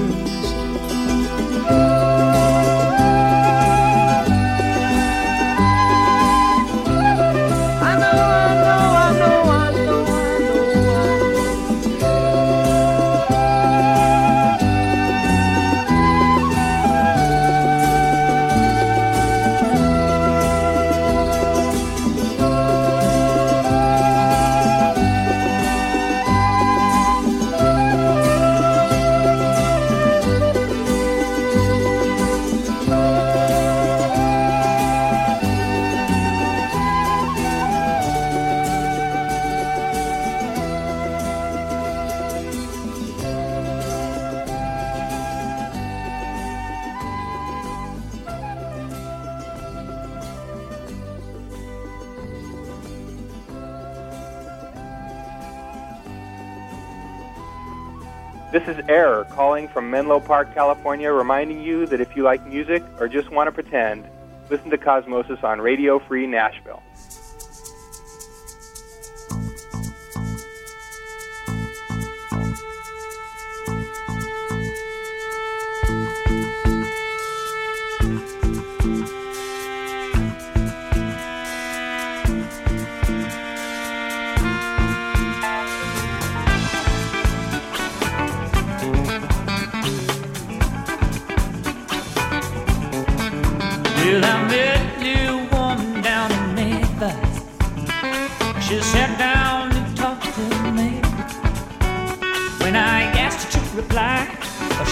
Calling 59.35 59.67
from 59.67 59.91
Menlo 59.91 60.21
Park, 60.21 60.55
California, 60.55 61.11
reminding 61.11 61.61
you 61.61 61.87
that 61.87 62.01
if 62.01 62.15
you 62.15 62.23
like 62.23 62.47
music 62.47 62.83
or 63.01 63.09
just 63.09 63.31
want 63.31 63.49
to 63.49 63.53
pretend, 63.53 64.05
listen 64.49 64.71
to 64.71 64.79
Cosmosis 64.79 65.43
on 65.43 65.61
Radio 65.61 65.99
Free 65.99 66.27
Nashville. 66.27 66.83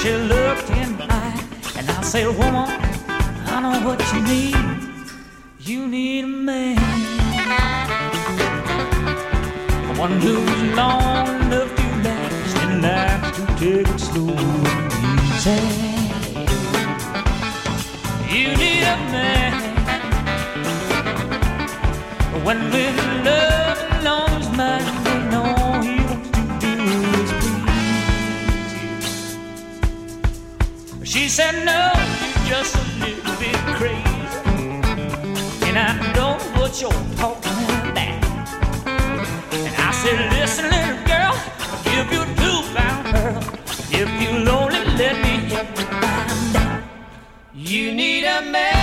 She 0.02 0.12
looked 0.16 0.68
in 0.70 0.98
my 0.98 1.06
eye, 1.08 1.40
and 1.78 1.88
I 1.88 2.02
said, 2.02 2.26
"Woman, 2.26 2.68
I 3.52 3.60
know 3.62 3.78
what 3.86 4.00
you 4.12 4.20
need. 4.34 4.56
You 5.60 5.86
need 5.86 6.24
a 6.24 6.26
man, 6.26 6.76
one 10.04 10.14
who's 10.22 10.62
long 10.80 11.28
enough 11.42 11.70
to 11.78 11.86
last 12.06 12.56
and 12.62 12.82
likes 12.82 13.28
to 13.36 13.42
take 13.60 13.88
it 13.94 14.00
slow 14.08 14.34
and 14.74 14.92
easy." 15.30 15.60
You 18.34 18.48
need 18.62 18.84
a 18.94 18.98
man 19.14 19.54
when 22.44 22.58
with 22.72 22.98
love 23.26 23.61
said, 31.32 31.64
No, 31.64 31.90
you're 32.44 32.58
just 32.60 32.76
a 32.76 32.84
little 33.00 33.34
bit 33.40 33.56
crazy, 33.78 34.04
and 35.66 35.78
I 35.78 36.12
know 36.14 36.34
what 36.60 36.78
you're 36.78 36.90
talking 37.16 37.58
about. 37.88 38.20
And 38.84 39.74
I 39.78 39.92
said, 39.92 40.18
Listen, 40.34 40.66
little 40.68 41.00
girl, 41.08 41.34
if 41.86 42.12
you 42.12 42.22
do 42.36 42.52
found 42.74 43.06
her, 43.16 43.30
if 44.00 44.08
you'll 44.20 44.46
only 44.46 44.84
let 45.00 45.16
me 45.24 45.48
help 45.48 45.68
you 45.78 45.86
find 46.02 46.56
out. 46.56 46.82
You 47.54 47.94
need 47.94 48.24
a 48.24 48.42
man, 48.42 48.81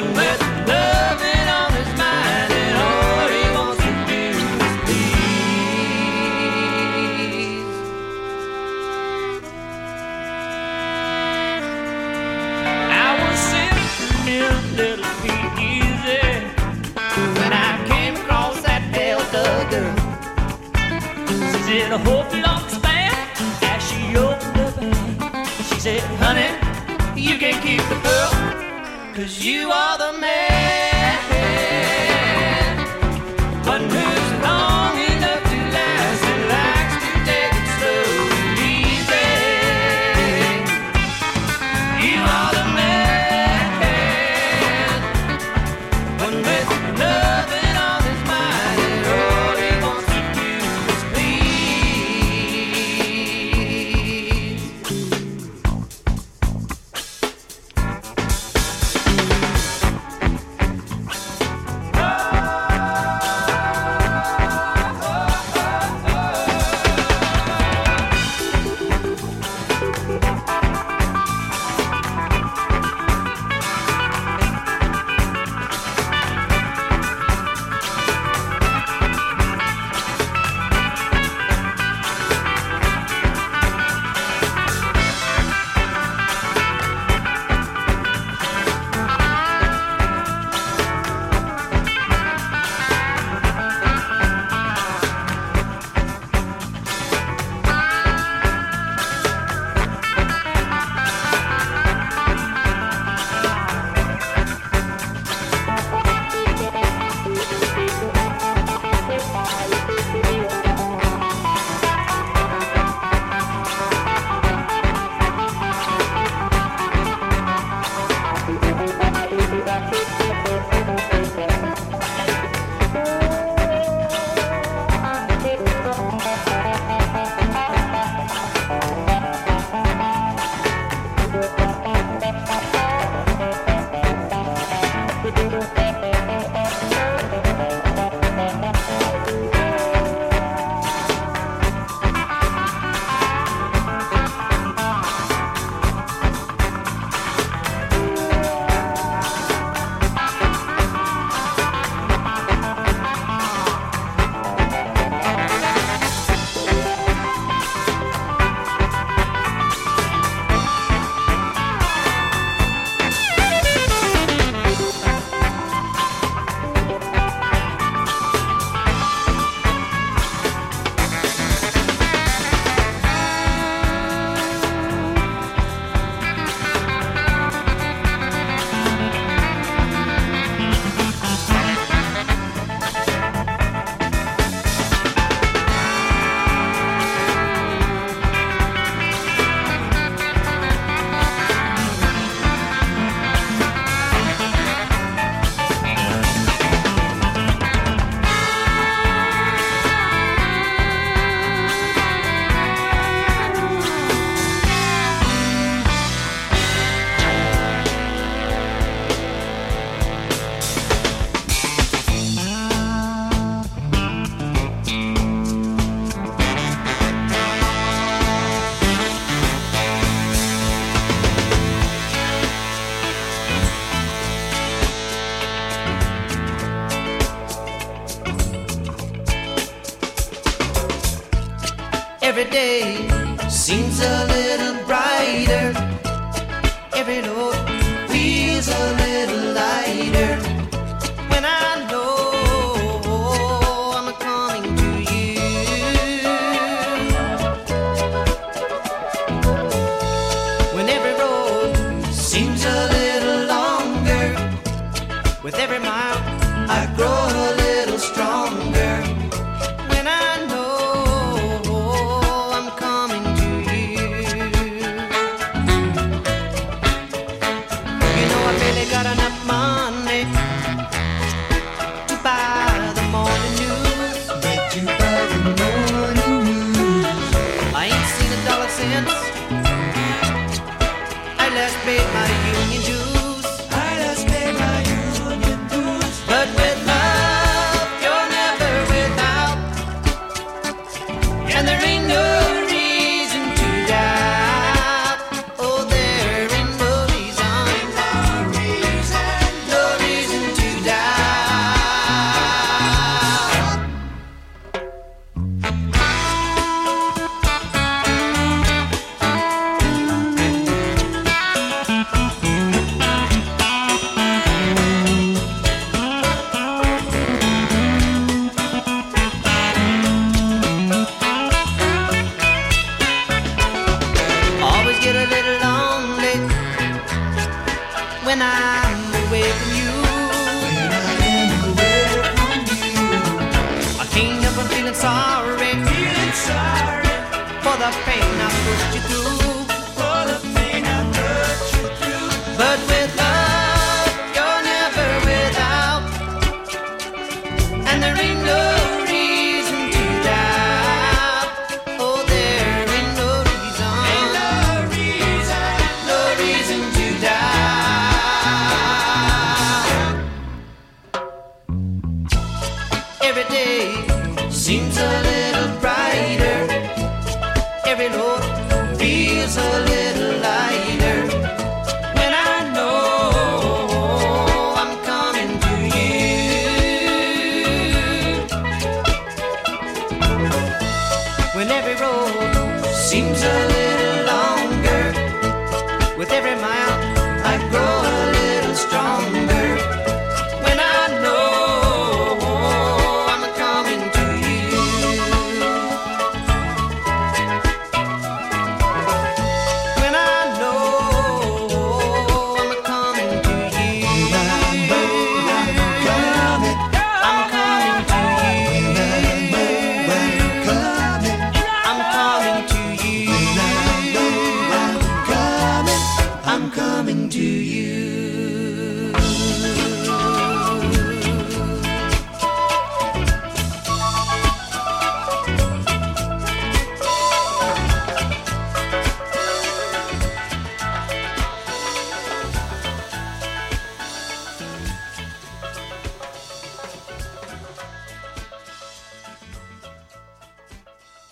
one 0.00 0.14
with 0.14 0.49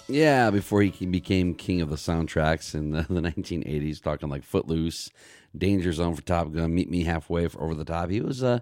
Yeah, 0.09 0.51
before 0.51 0.82
he 0.82 1.05
became 1.06 1.55
king 1.55 1.82
of 1.82 1.90
the 1.90 1.97
soundtracks 1.97 2.74
in 2.74 2.93
the, 2.93 3.02
the 3.10 3.20
1980s, 3.20 4.01
talking 4.01 4.30
like 4.30 4.43
Footloose, 4.43 5.10
Danger 5.56 5.93
Zone 5.93 6.14
for 6.14 6.22
Top 6.22 6.52
Gun, 6.52 6.74
Meet 6.74 6.90
Me 6.90 7.05
Halfway 7.05 7.47
for 7.48 7.62
Over 7.62 7.74
the 7.74 7.85
Top. 7.85 8.09
He 8.09 8.20
was 8.22 8.43
uh, 8.43 8.60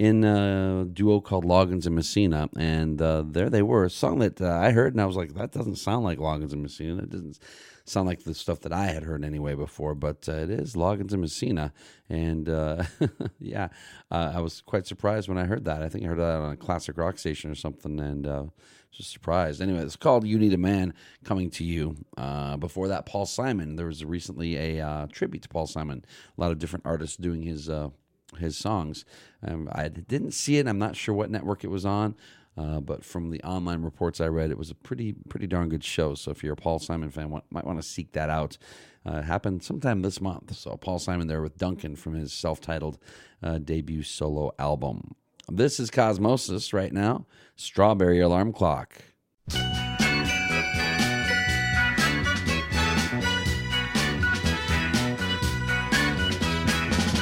in 0.00 0.24
a 0.24 0.84
duo 0.92 1.20
called 1.20 1.44
Loggins 1.44 1.86
and 1.86 1.94
Messina, 1.94 2.48
and 2.56 3.00
uh, 3.00 3.22
there 3.24 3.48
they 3.48 3.62
were. 3.62 3.84
A 3.84 3.90
song 3.90 4.18
that 4.18 4.40
uh, 4.40 4.50
I 4.50 4.72
heard, 4.72 4.94
and 4.94 5.00
I 5.00 5.06
was 5.06 5.16
like, 5.16 5.34
that 5.34 5.52
doesn't 5.52 5.76
sound 5.76 6.04
like 6.04 6.18
Loggins 6.18 6.52
and 6.52 6.62
Messina. 6.62 7.02
It 7.02 7.10
doesn't 7.10 7.38
sound 7.84 8.08
like 8.08 8.24
the 8.24 8.34
stuff 8.34 8.60
that 8.60 8.72
I 8.72 8.86
had 8.86 9.04
heard 9.04 9.24
anyway 9.24 9.54
before, 9.54 9.94
but 9.94 10.28
uh, 10.28 10.32
it 10.32 10.50
is 10.50 10.74
Loggins 10.74 11.12
and 11.12 11.20
Messina. 11.20 11.72
And 12.08 12.48
uh, 12.48 12.84
yeah, 13.38 13.68
uh, 14.10 14.32
I 14.34 14.40
was 14.40 14.60
quite 14.60 14.86
surprised 14.88 15.28
when 15.28 15.38
I 15.38 15.44
heard 15.44 15.66
that. 15.66 15.82
I 15.82 15.88
think 15.88 16.04
I 16.04 16.08
heard 16.08 16.18
that 16.18 16.40
on 16.40 16.52
a 16.52 16.56
classic 16.56 16.96
rock 16.96 17.18
station 17.18 17.48
or 17.48 17.54
something, 17.54 18.00
and 18.00 18.26
uh, 18.26 18.44
just 18.92 19.12
surprised. 19.12 19.60
Anyway, 19.60 19.80
it's 19.80 19.96
called 19.96 20.26
"You 20.26 20.38
Need 20.38 20.52
a 20.52 20.58
Man" 20.58 20.94
coming 21.24 21.50
to 21.50 21.64
you. 21.64 21.96
Uh, 22.16 22.56
before 22.56 22.88
that, 22.88 23.06
Paul 23.06 23.26
Simon. 23.26 23.76
There 23.76 23.86
was 23.86 24.04
recently 24.04 24.56
a 24.56 24.86
uh, 24.86 25.06
tribute 25.10 25.42
to 25.42 25.48
Paul 25.48 25.66
Simon. 25.66 26.04
A 26.36 26.40
lot 26.40 26.52
of 26.52 26.58
different 26.58 26.86
artists 26.86 27.16
doing 27.16 27.42
his 27.42 27.68
uh, 27.68 27.90
his 28.38 28.56
songs. 28.56 29.04
Um, 29.46 29.68
I 29.72 29.88
didn't 29.88 30.32
see 30.32 30.58
it. 30.58 30.66
I'm 30.66 30.78
not 30.78 30.96
sure 30.96 31.14
what 31.14 31.30
network 31.30 31.64
it 31.64 31.70
was 31.70 31.84
on. 31.84 32.14
Uh, 32.56 32.80
but 32.80 33.04
from 33.04 33.30
the 33.30 33.42
online 33.42 33.82
reports 33.82 34.20
I 34.20 34.26
read, 34.26 34.50
it 34.50 34.58
was 34.58 34.70
a 34.70 34.74
pretty 34.74 35.14
pretty 35.28 35.46
darn 35.46 35.68
good 35.68 35.84
show. 35.84 36.14
So 36.14 36.30
if 36.30 36.42
you're 36.42 36.52
a 36.54 36.56
Paul 36.56 36.78
Simon 36.78 37.10
fan, 37.10 37.30
want, 37.30 37.44
might 37.50 37.64
want 37.64 37.80
to 37.80 37.86
seek 37.86 38.12
that 38.12 38.28
out. 38.28 38.58
Uh, 39.06 39.22
happened 39.22 39.62
sometime 39.62 40.02
this 40.02 40.20
month. 40.20 40.54
So 40.56 40.76
Paul 40.76 40.98
Simon 40.98 41.26
there 41.26 41.40
with 41.40 41.56
Duncan 41.56 41.96
from 41.96 42.14
his 42.14 42.34
self-titled 42.34 42.98
uh, 43.42 43.58
debut 43.58 44.02
solo 44.02 44.52
album. 44.58 45.14
This 45.52 45.80
is 45.80 45.90
Cosmosis 45.90 46.72
right 46.72 46.92
now. 46.92 47.26
Strawberry 47.56 48.20
Alarm 48.20 48.52
Clock. 48.52 49.02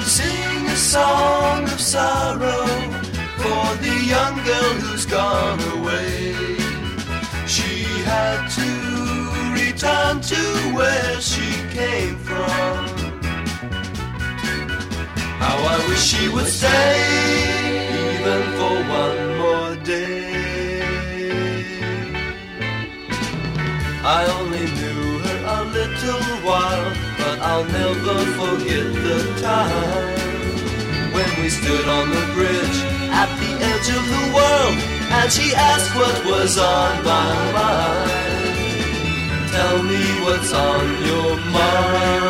Sing 0.05 0.67
a 0.67 0.77
song 0.77 1.65
of 1.65 1.81
sorrow 1.81 2.67
for 3.39 3.77
the 3.83 4.05
young 4.07 4.37
girl 4.45 4.75
who's 4.83 5.07
gone 5.07 5.61
away. 5.79 6.35
She 7.47 7.85
had 8.05 8.47
to 8.59 8.69
return 9.55 10.21
to 10.21 10.77
where 10.77 11.21
she 11.23 11.51
came 11.75 12.19
from. 12.19 12.87
How 15.41 15.57
I 15.57 15.87
wish 15.89 16.03
she 16.03 16.29
would 16.29 16.47
stay, 16.47 17.68
even 18.29 18.45
for 18.59 18.77
one 19.01 19.21
more 19.43 19.75
day. 19.85 20.83
I 24.05 24.21
only 24.39 24.67
knew 24.79 25.05
her 25.25 25.39
a 25.57 25.61
little 25.79 26.27
while, 26.49 26.89
but 27.21 27.37
I'll 27.51 27.69
never 27.81 28.19
forget 28.41 28.87
the 29.07 29.21
time 29.49 30.19
when 31.15 31.31
we 31.41 31.49
stood 31.49 31.87
on 31.89 32.07
the 32.17 32.25
bridge 32.37 32.79
at 33.21 33.31
the 33.43 33.53
edge 33.71 33.89
of 33.99 34.05
the 34.15 34.25
world, 34.37 34.77
and 35.17 35.27
she 35.33 35.55
asked 35.55 35.93
what 35.97 36.17
was 36.27 36.59
on 36.59 37.05
my 37.05 37.33
mind. 37.59 38.11
Tell 39.57 39.79
me 39.91 40.03
what's 40.25 40.53
on 40.53 40.85
your 41.11 41.33
mind. 41.57 42.29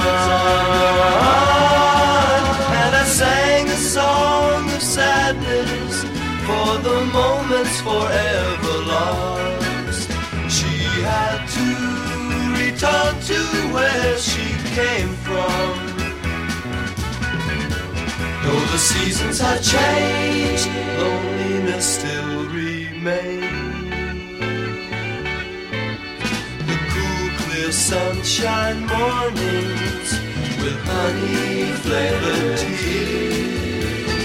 And 2.83 2.93
I 3.03 3.05
sang 3.05 3.69
a 3.69 3.81
song 3.97 4.71
of 4.77 4.83
sadness 4.83 5.78
the 6.77 7.01
moments 7.13 7.81
forever 7.81 8.77
lost. 8.93 10.11
She 10.57 10.75
had 11.03 11.41
to 11.57 11.67
return 12.61 13.15
to 13.31 13.41
where 13.75 14.19
she 14.19 14.47
came 14.75 15.13
from. 15.27 15.73
Though 18.43 18.65
the 18.73 18.79
seasons 18.79 19.41
had 19.41 19.61
changed, 19.63 20.69
loneliness 21.01 21.87
still 21.99 22.47
remains. 22.49 23.89
The 26.69 26.77
cool, 26.93 27.29
clear 27.43 27.73
sunshine 27.73 28.81
mornings 28.87 30.11
with 30.63 30.79
honey 30.85 31.73
flavored 31.83 32.59
tea. 32.59 33.38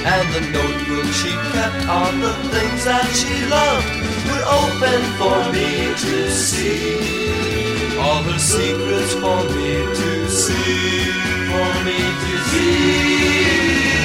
And 0.06 0.34
the 0.36 0.42
notebook 0.52 1.06
she 1.14 1.32
kept 1.54 1.88
on 1.88 2.20
the 2.20 2.34
things 2.52 2.84
that 2.84 3.08
she 3.16 3.46
loved 3.48 3.88
would 4.28 4.44
open 4.60 5.02
for 5.20 5.40
me 5.54 5.96
to 5.96 6.30
see. 6.30 7.98
All 7.98 8.22
her 8.24 8.38
secrets 8.38 9.14
for 9.14 9.44
me 9.56 9.80
to 10.02 10.30
see, 10.30 11.08
for 11.48 11.72
me 11.86 12.00
to 12.24 12.38
see. 12.50 14.03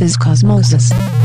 This 0.00 0.12
is 0.12 0.16
Cosmosis. 0.16 1.19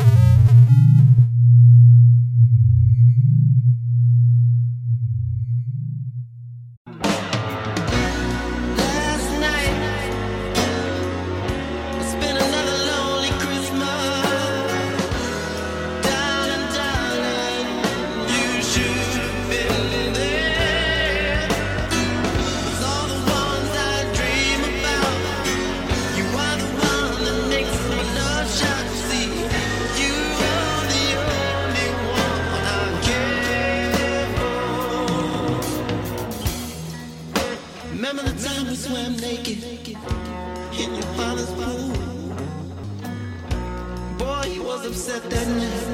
Upset 44.87 45.23
that 45.29 45.47
night. 45.47 45.87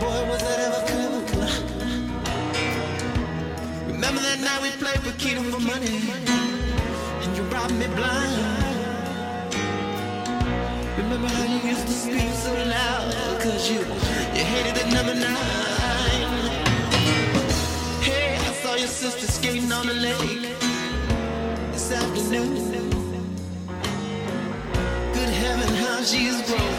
Boy, 0.00 0.20
was 0.28 0.40
that 0.42 0.58
ever 0.66 0.82
cool. 0.90 1.22
Remember 3.86 4.20
that 4.20 4.40
night 4.40 4.60
we 4.62 4.70
played 4.82 5.00
for 5.06 5.12
Keto 5.22 5.42
for 5.52 5.60
money 5.60 6.10
and 7.22 7.36
you 7.36 7.42
robbed 7.44 7.74
me 7.74 7.86
blind. 7.94 8.74
Remember 10.98 11.28
how 11.28 11.44
you 11.44 11.58
used 11.68 11.86
to 11.86 11.92
scream 11.92 12.32
so 12.32 12.52
loud 12.52 13.40
Cause 13.40 13.70
you, 13.70 13.78
you 13.78 14.44
hated 14.44 14.74
the 14.74 14.86
number 14.94 15.14
nine 15.14 16.22
Hey, 18.00 18.36
I 18.36 18.52
saw 18.62 18.74
your 18.76 18.88
sister 18.88 19.26
skating 19.26 19.70
on 19.72 19.86
the 19.86 19.94
lake 19.94 20.56
This 21.72 21.92
afternoon 21.92 23.03
heaven, 25.42 25.74
how 25.74 26.02
she's 26.02 26.38
grown 26.46 26.74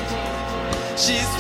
She's 0.97 1.31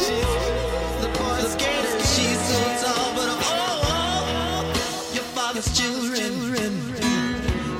the 1.01 1.09
boy 1.17 1.39
skater 1.53 1.99
She's 2.13 2.39
so 2.49 2.59
tall, 2.83 3.07
but 3.15 3.29
oh, 3.33 3.51
oh, 3.51 3.81
oh 3.91 5.13
Your 5.13 5.27
father's 5.35 5.69
children 5.77 6.33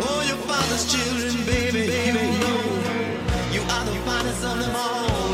Oh, 0.08 0.22
your 0.28 0.42
father's 0.50 0.86
children, 0.92 1.34
baby, 1.46 1.88
baby, 1.88 2.40
no 2.40 2.86
you 3.56 3.62
are 3.62 3.86
the 3.86 3.96
finest 4.02 4.44
of 4.44 4.60
them 4.60 4.76
all. 4.76 5.25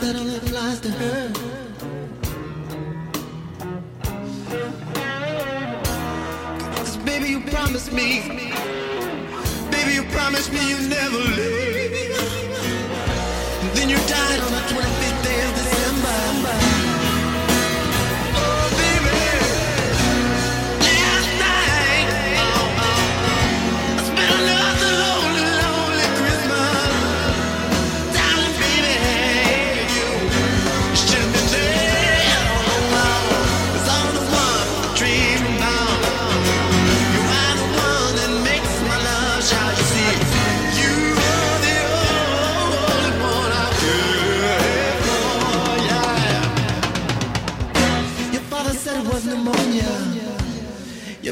That 0.00 0.14
only 0.14 0.36
applies 0.36 0.78
to 0.80 0.90
her. 0.90 1.32
Cause 6.76 6.96
baby, 6.98 7.30
you 7.30 7.40
promised 7.40 7.92
me, 7.92 8.20
baby, 9.70 9.94
you 9.94 10.04
promised 10.04 10.52
me 10.52 10.70
you'd 10.70 10.88
never 10.88 11.18
leave. 11.18 12.16
Then 13.74 13.88
you 13.88 13.96
died 14.06 14.40
on 14.40 14.52
the 14.52 14.62
25th 14.70 14.97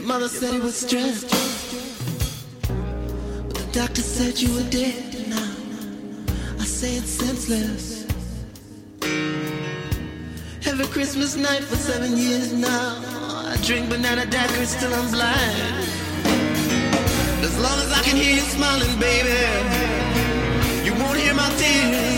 mother 0.06 0.28
said 0.28 0.54
it 0.54 0.62
was 0.62 0.76
stress. 0.76 1.24
But 2.68 3.56
the 3.56 3.68
doctor 3.72 4.02
said 4.02 4.40
you 4.40 4.54
were 4.54 4.70
dead 4.70 5.28
now. 5.28 5.50
I 6.60 6.64
say 6.64 6.94
it's 6.94 7.10
senseless. 7.10 8.06
Every 10.64 10.86
Christmas 10.86 11.36
night 11.36 11.64
for 11.64 11.74
seven 11.74 12.16
years 12.16 12.52
now, 12.52 13.02
I 13.52 13.56
drink 13.64 13.88
banana 13.88 14.22
daiquiris 14.26 14.78
till 14.78 14.94
I'm 14.94 15.10
blind. 15.10 15.86
As 17.48 17.58
long 17.58 17.78
as 17.84 17.90
I 17.90 18.02
can 18.02 18.16
hear 18.16 18.34
you 18.36 18.46
smiling, 18.56 18.94
baby, 19.00 19.40
you 20.86 20.92
won't 20.94 21.18
hear 21.18 21.34
my 21.34 21.50
tears. 21.58 22.15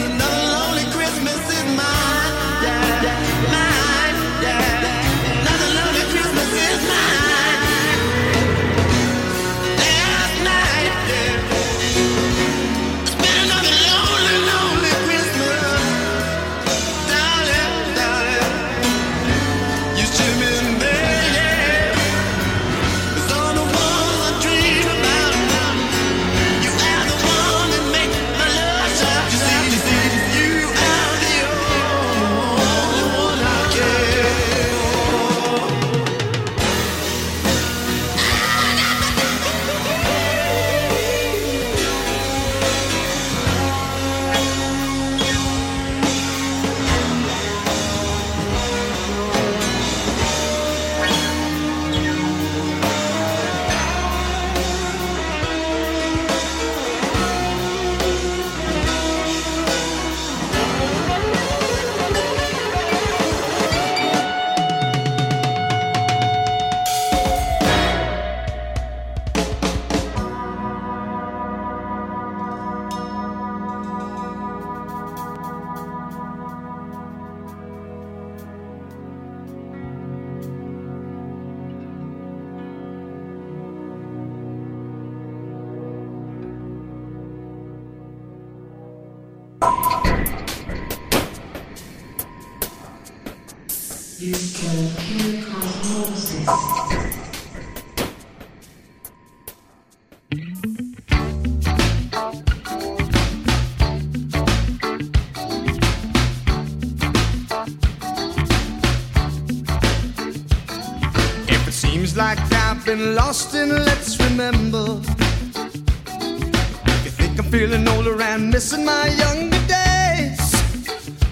Missing 118.58 118.84
my 118.84 119.06
younger 119.06 119.62
days, 119.68 120.50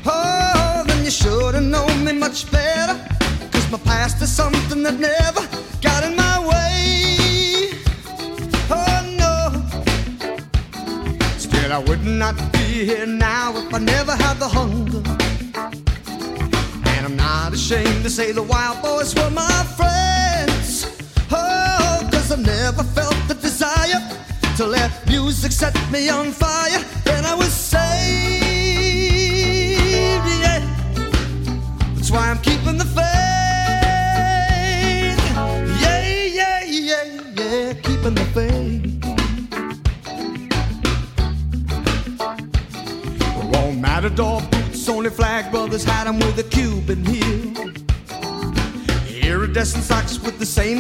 oh, 0.07 0.85
then 0.87 1.05
you 1.05 1.11
should 1.11 1.55
have 1.55 1.65
known 1.65 2.05
me 2.05 2.13
much 2.13 2.49
better. 2.53 2.95
Cause 3.51 3.69
my 3.69 3.79
past 3.79 4.23
is 4.23 4.31
something 4.31 4.85
that 4.85 4.95
never 4.95 5.43
got 5.83 6.05
in 6.05 6.15
my 6.15 6.37
way. 6.51 7.71
Oh 8.71 8.99
no. 9.23 9.35
Still, 11.37 11.73
I 11.73 11.81
would 11.89 12.05
not 12.07 12.37
be 12.53 12.85
here 12.91 13.07
now 13.07 13.57
if 13.57 13.75
I 13.75 13.79
never 13.79 14.15
had 14.15 14.35
the 14.35 14.47
hunger. 14.47 15.03
And 16.93 17.07
I'm 17.07 17.17
not 17.17 17.53
ashamed 17.53 18.05
to 18.05 18.11
say 18.19 18.31
the 18.31 18.45
wild 18.45 18.81
boys 18.83 19.17
were 19.17 19.31
my 19.31 19.59
friends. 19.79 20.87
Oh, 21.33 22.09
cause 22.13 22.31
I 22.31 22.37
never 22.37 22.85
felt 22.85 23.19
the 23.27 23.35
desire 23.35 24.01
to 24.59 24.65
let 24.65 24.93
music 25.09 25.51
set 25.51 25.75
me 25.91 26.09
on 26.09 26.31
fire. 26.31 26.86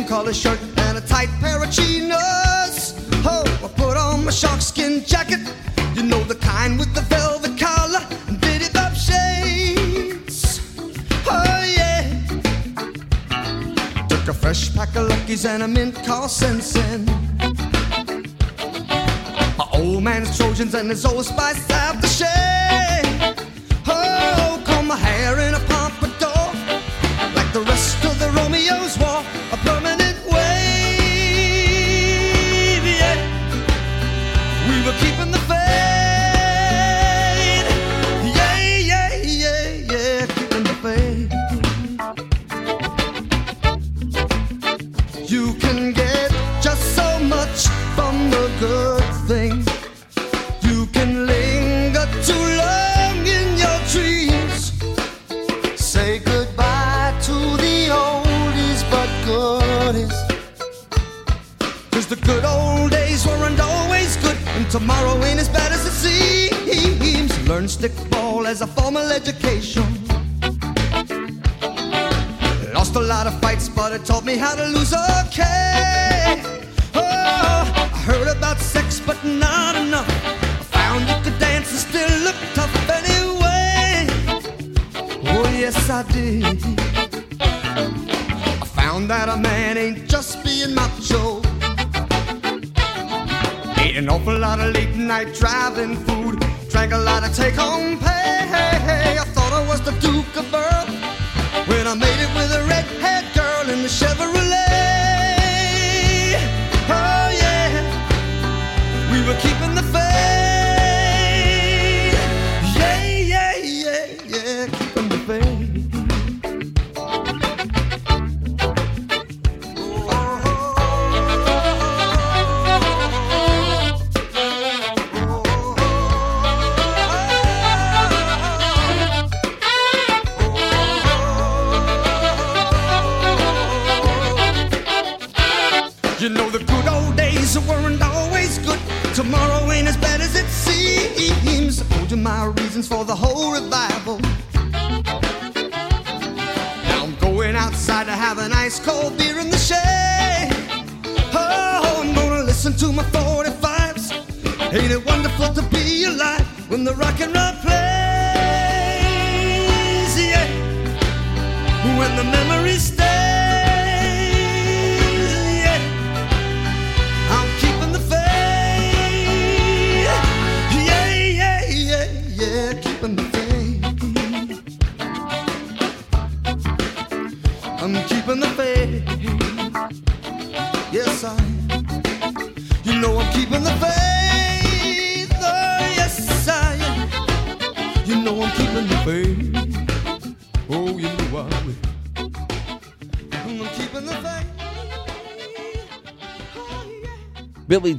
The 0.06 0.34
shirt 0.34 0.58
and 0.78 0.98
a 0.98 1.00
tight 1.02 1.28
pair 1.40 1.62
of 1.62 1.70
chinos. 1.70 2.94
Oh, 3.24 3.44
I 3.62 3.68
put 3.76 3.96
on 3.96 4.24
my 4.24 4.32
sharkskin 4.32 5.06
jacket, 5.06 5.38
you 5.94 6.02
know 6.02 6.20
the 6.24 6.34
kind 6.34 6.76
with 6.80 6.92
the 6.94 7.02
velvet 7.02 7.56
collar 7.56 8.00
and 8.26 8.40
ditty 8.40 8.72
bop 8.72 8.92
shades. 8.94 10.60
Oh 11.28 11.62
yeah. 11.78 12.10
Took 14.08 14.26
a 14.26 14.34
fresh 14.34 14.74
pack 14.74 14.96
of 14.96 15.08
luckies 15.08 15.44
and 15.44 15.62
a 15.62 15.68
mint 15.68 15.94
called 16.04 16.30
Sensen. 16.30 17.04
My 19.56 19.68
old 19.74 20.02
man's 20.02 20.36
Trojans 20.36 20.74
and 20.74 20.90
his 20.90 21.04
old 21.04 21.24
spice 21.24 21.64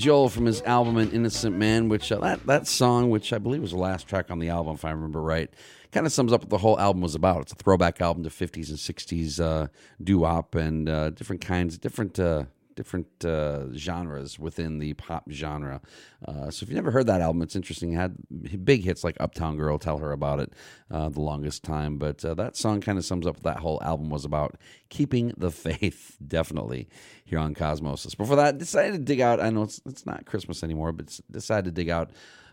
Joel 0.07 0.29
from 0.29 0.45
his 0.45 0.61
album 0.61 0.95
"An 0.95 1.11
Innocent 1.11 1.57
Man," 1.57 1.89
which 1.89 2.13
uh, 2.13 2.19
that 2.19 2.45
that 2.45 2.65
song, 2.65 3.09
which 3.09 3.33
I 3.33 3.39
believe 3.39 3.61
was 3.61 3.71
the 3.71 3.77
last 3.77 4.07
track 4.07 4.31
on 4.31 4.39
the 4.39 4.47
album, 4.47 4.75
if 4.75 4.85
I 4.85 4.91
remember 4.91 5.21
right, 5.21 5.49
kind 5.91 6.05
of 6.05 6.13
sums 6.13 6.31
up 6.31 6.43
what 6.43 6.49
the 6.49 6.59
whole 6.59 6.79
album 6.79 7.01
was 7.01 7.13
about. 7.13 7.41
It's 7.41 7.51
a 7.51 7.55
throwback 7.55 7.99
album 7.99 8.23
to 8.23 8.29
'50s 8.29 8.69
and 8.69 8.77
'60s 8.77 9.41
uh, 9.41 9.67
doo-wop 10.01 10.55
and 10.55 10.87
uh, 10.87 11.09
different 11.09 11.41
kinds, 11.41 11.77
different 11.77 12.17
uh, 12.21 12.45
different 12.77 13.25
uh, 13.25 13.73
genres 13.73 14.39
within 14.39 14.79
the 14.79 14.93
pop 14.93 15.29
genre. 15.29 15.81
Uh, 16.25 16.49
so 16.51 16.63
if 16.63 16.69
you 16.69 16.75
never 16.75 16.91
heard 16.91 17.07
that 17.07 17.19
album, 17.19 17.41
it's 17.41 17.55
interesting. 17.57 17.91
It 17.91 17.97
had 17.97 18.15
big 18.63 18.85
hits 18.85 19.03
like 19.03 19.17
"Uptown 19.19 19.57
Girl," 19.57 19.77
"Tell 19.77 19.97
Her 19.97 20.13
About 20.13 20.39
It," 20.39 20.53
uh, 20.89 21.09
the 21.09 21.19
longest 21.19 21.63
time. 21.63 21.97
But 21.97 22.23
uh, 22.23 22.33
that 22.35 22.55
song 22.55 22.79
kind 22.79 22.97
of 22.97 23.03
sums 23.03 23.27
up 23.27 23.35
what 23.35 23.43
that 23.43 23.59
whole 23.59 23.83
album 23.83 24.09
was 24.09 24.23
about: 24.23 24.55
keeping 24.87 25.33
the 25.35 25.51
faith. 25.67 26.15
Definitely 26.25 26.87
here 27.27 27.39
on 27.39 27.53
Cosmosis. 27.53 28.15
Before 28.15 28.37
that, 28.37 28.57
decided 28.57 28.93
to 28.93 28.99
dig 28.99 29.19
out. 29.19 29.41
I 29.41 29.49
know 29.49 29.63
it's 29.63 29.81
it's 29.85 30.05
not 30.05 30.25
Christmas 30.25 30.63
anymore, 30.63 30.93
but 30.93 31.19
decided 31.29 31.65
to 31.65 31.71
dig 31.71 31.89
out 31.89 32.11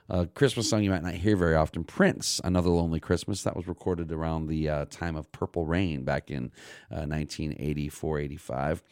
a 0.08 0.26
Christmas 0.26 0.68
song 0.68 0.82
you 0.82 0.90
might 0.90 1.02
not 1.02 1.14
hear 1.14 1.36
very 1.36 1.54
often. 1.54 1.84
Prince, 1.84 2.40
"Another 2.42 2.68
Lonely 2.68 2.98
Christmas." 3.00 3.42
That 3.44 3.56
was 3.56 3.68
recorded 3.68 4.10
around 4.10 4.48
the 4.48 4.68
uh, 4.68 4.84
time 4.90 5.16
of 5.16 5.30
Purple 5.30 5.64
Rain 5.64 6.04
back 6.04 6.28
in 6.30 6.50
uh, 6.90 7.06
1984, 7.06 8.18
85. 8.18 8.82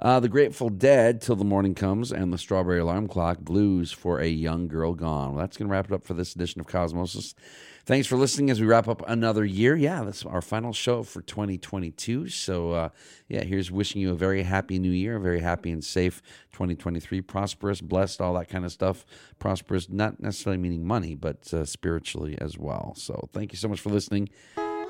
Uh, 0.00 0.20
the 0.20 0.28
Grateful 0.28 0.70
Dead, 0.70 1.20
"Till 1.20 1.36
the 1.36 1.44
Morning 1.44 1.74
Comes," 1.74 2.12
and 2.12 2.32
the 2.32 2.38
Strawberry 2.38 2.78
Alarm 2.78 3.08
Clock, 3.08 3.40
"Blues 3.40 3.90
for 3.90 4.20
a 4.20 4.28
Young 4.28 4.68
Girl 4.68 4.94
Gone." 4.94 5.34
Well, 5.34 5.40
that's 5.40 5.56
going 5.56 5.68
to 5.68 5.72
wrap 5.72 5.86
it 5.86 5.92
up 5.92 6.06
for 6.06 6.14
this 6.14 6.34
edition 6.34 6.60
of 6.60 6.68
Cosmosis. 6.68 7.34
Thanks 7.84 8.06
for 8.06 8.16
listening 8.16 8.48
as 8.50 8.60
we 8.60 8.66
wrap 8.66 8.86
up 8.86 9.02
another 9.08 9.44
year. 9.44 9.74
Yeah, 9.74 10.04
that's 10.04 10.24
our 10.24 10.40
final 10.40 10.72
show 10.72 11.02
for 11.02 11.20
2022. 11.20 12.28
So, 12.28 12.70
uh, 12.70 12.88
yeah, 13.28 13.42
here's 13.42 13.72
wishing 13.72 14.00
you 14.00 14.12
a 14.12 14.14
very 14.14 14.44
happy 14.44 14.78
new 14.78 14.92
year, 14.92 15.16
a 15.16 15.20
very 15.20 15.40
happy 15.40 15.72
and 15.72 15.82
safe 15.82 16.22
2023, 16.52 17.20
prosperous, 17.22 17.80
blessed, 17.80 18.20
all 18.20 18.34
that 18.34 18.48
kind 18.48 18.64
of 18.64 18.70
stuff. 18.70 19.04
Prosperous, 19.40 19.88
not 19.88 20.22
necessarily 20.22 20.62
meaning 20.62 20.86
money, 20.86 21.16
but 21.16 21.52
uh, 21.52 21.64
spiritually 21.64 22.38
as 22.40 22.56
well. 22.56 22.94
So 22.96 23.28
thank 23.32 23.52
you 23.52 23.58
so 23.58 23.66
much 23.66 23.80
for 23.80 23.90
listening. 23.90 24.28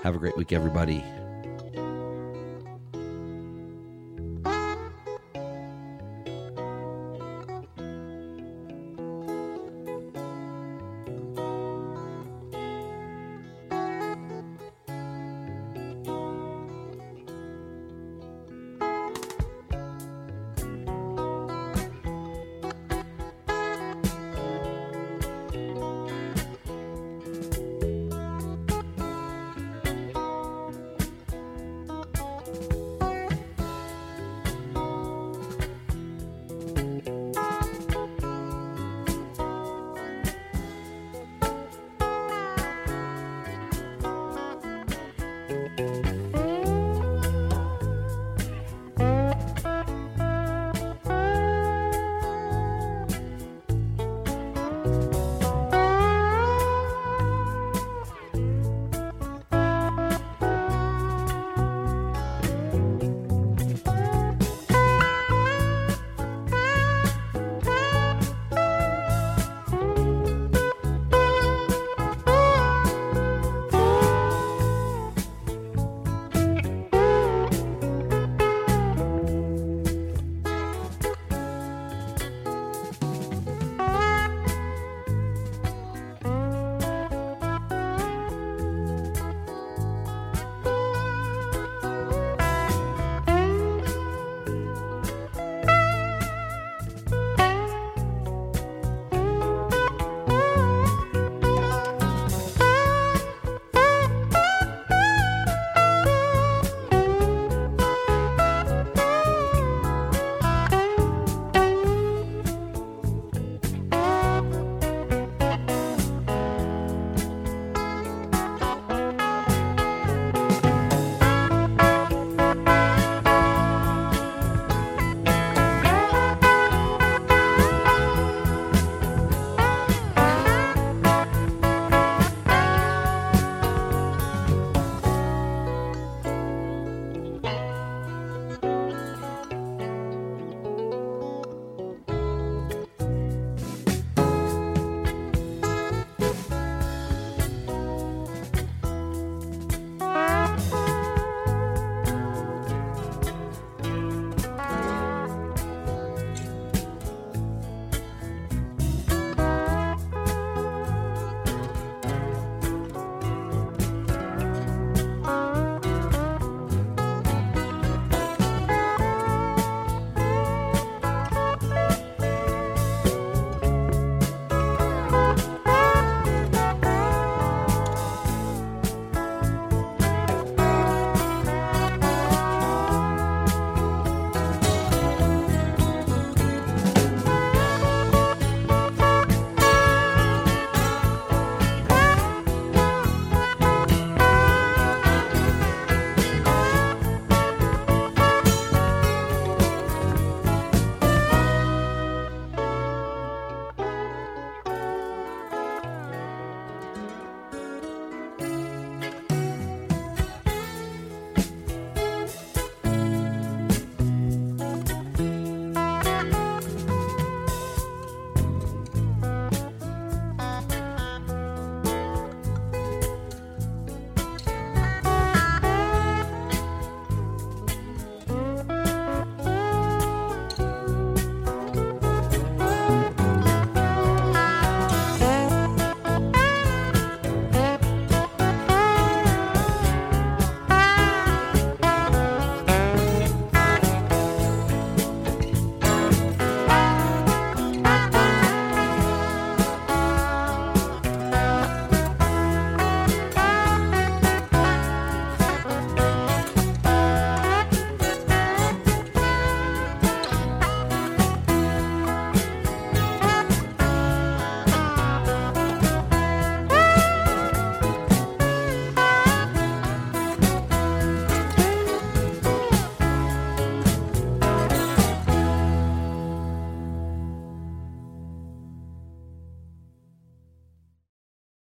Have 0.03 0.15
a 0.15 0.19
great 0.19 0.37
week, 0.37 0.53
everybody. 0.53 1.03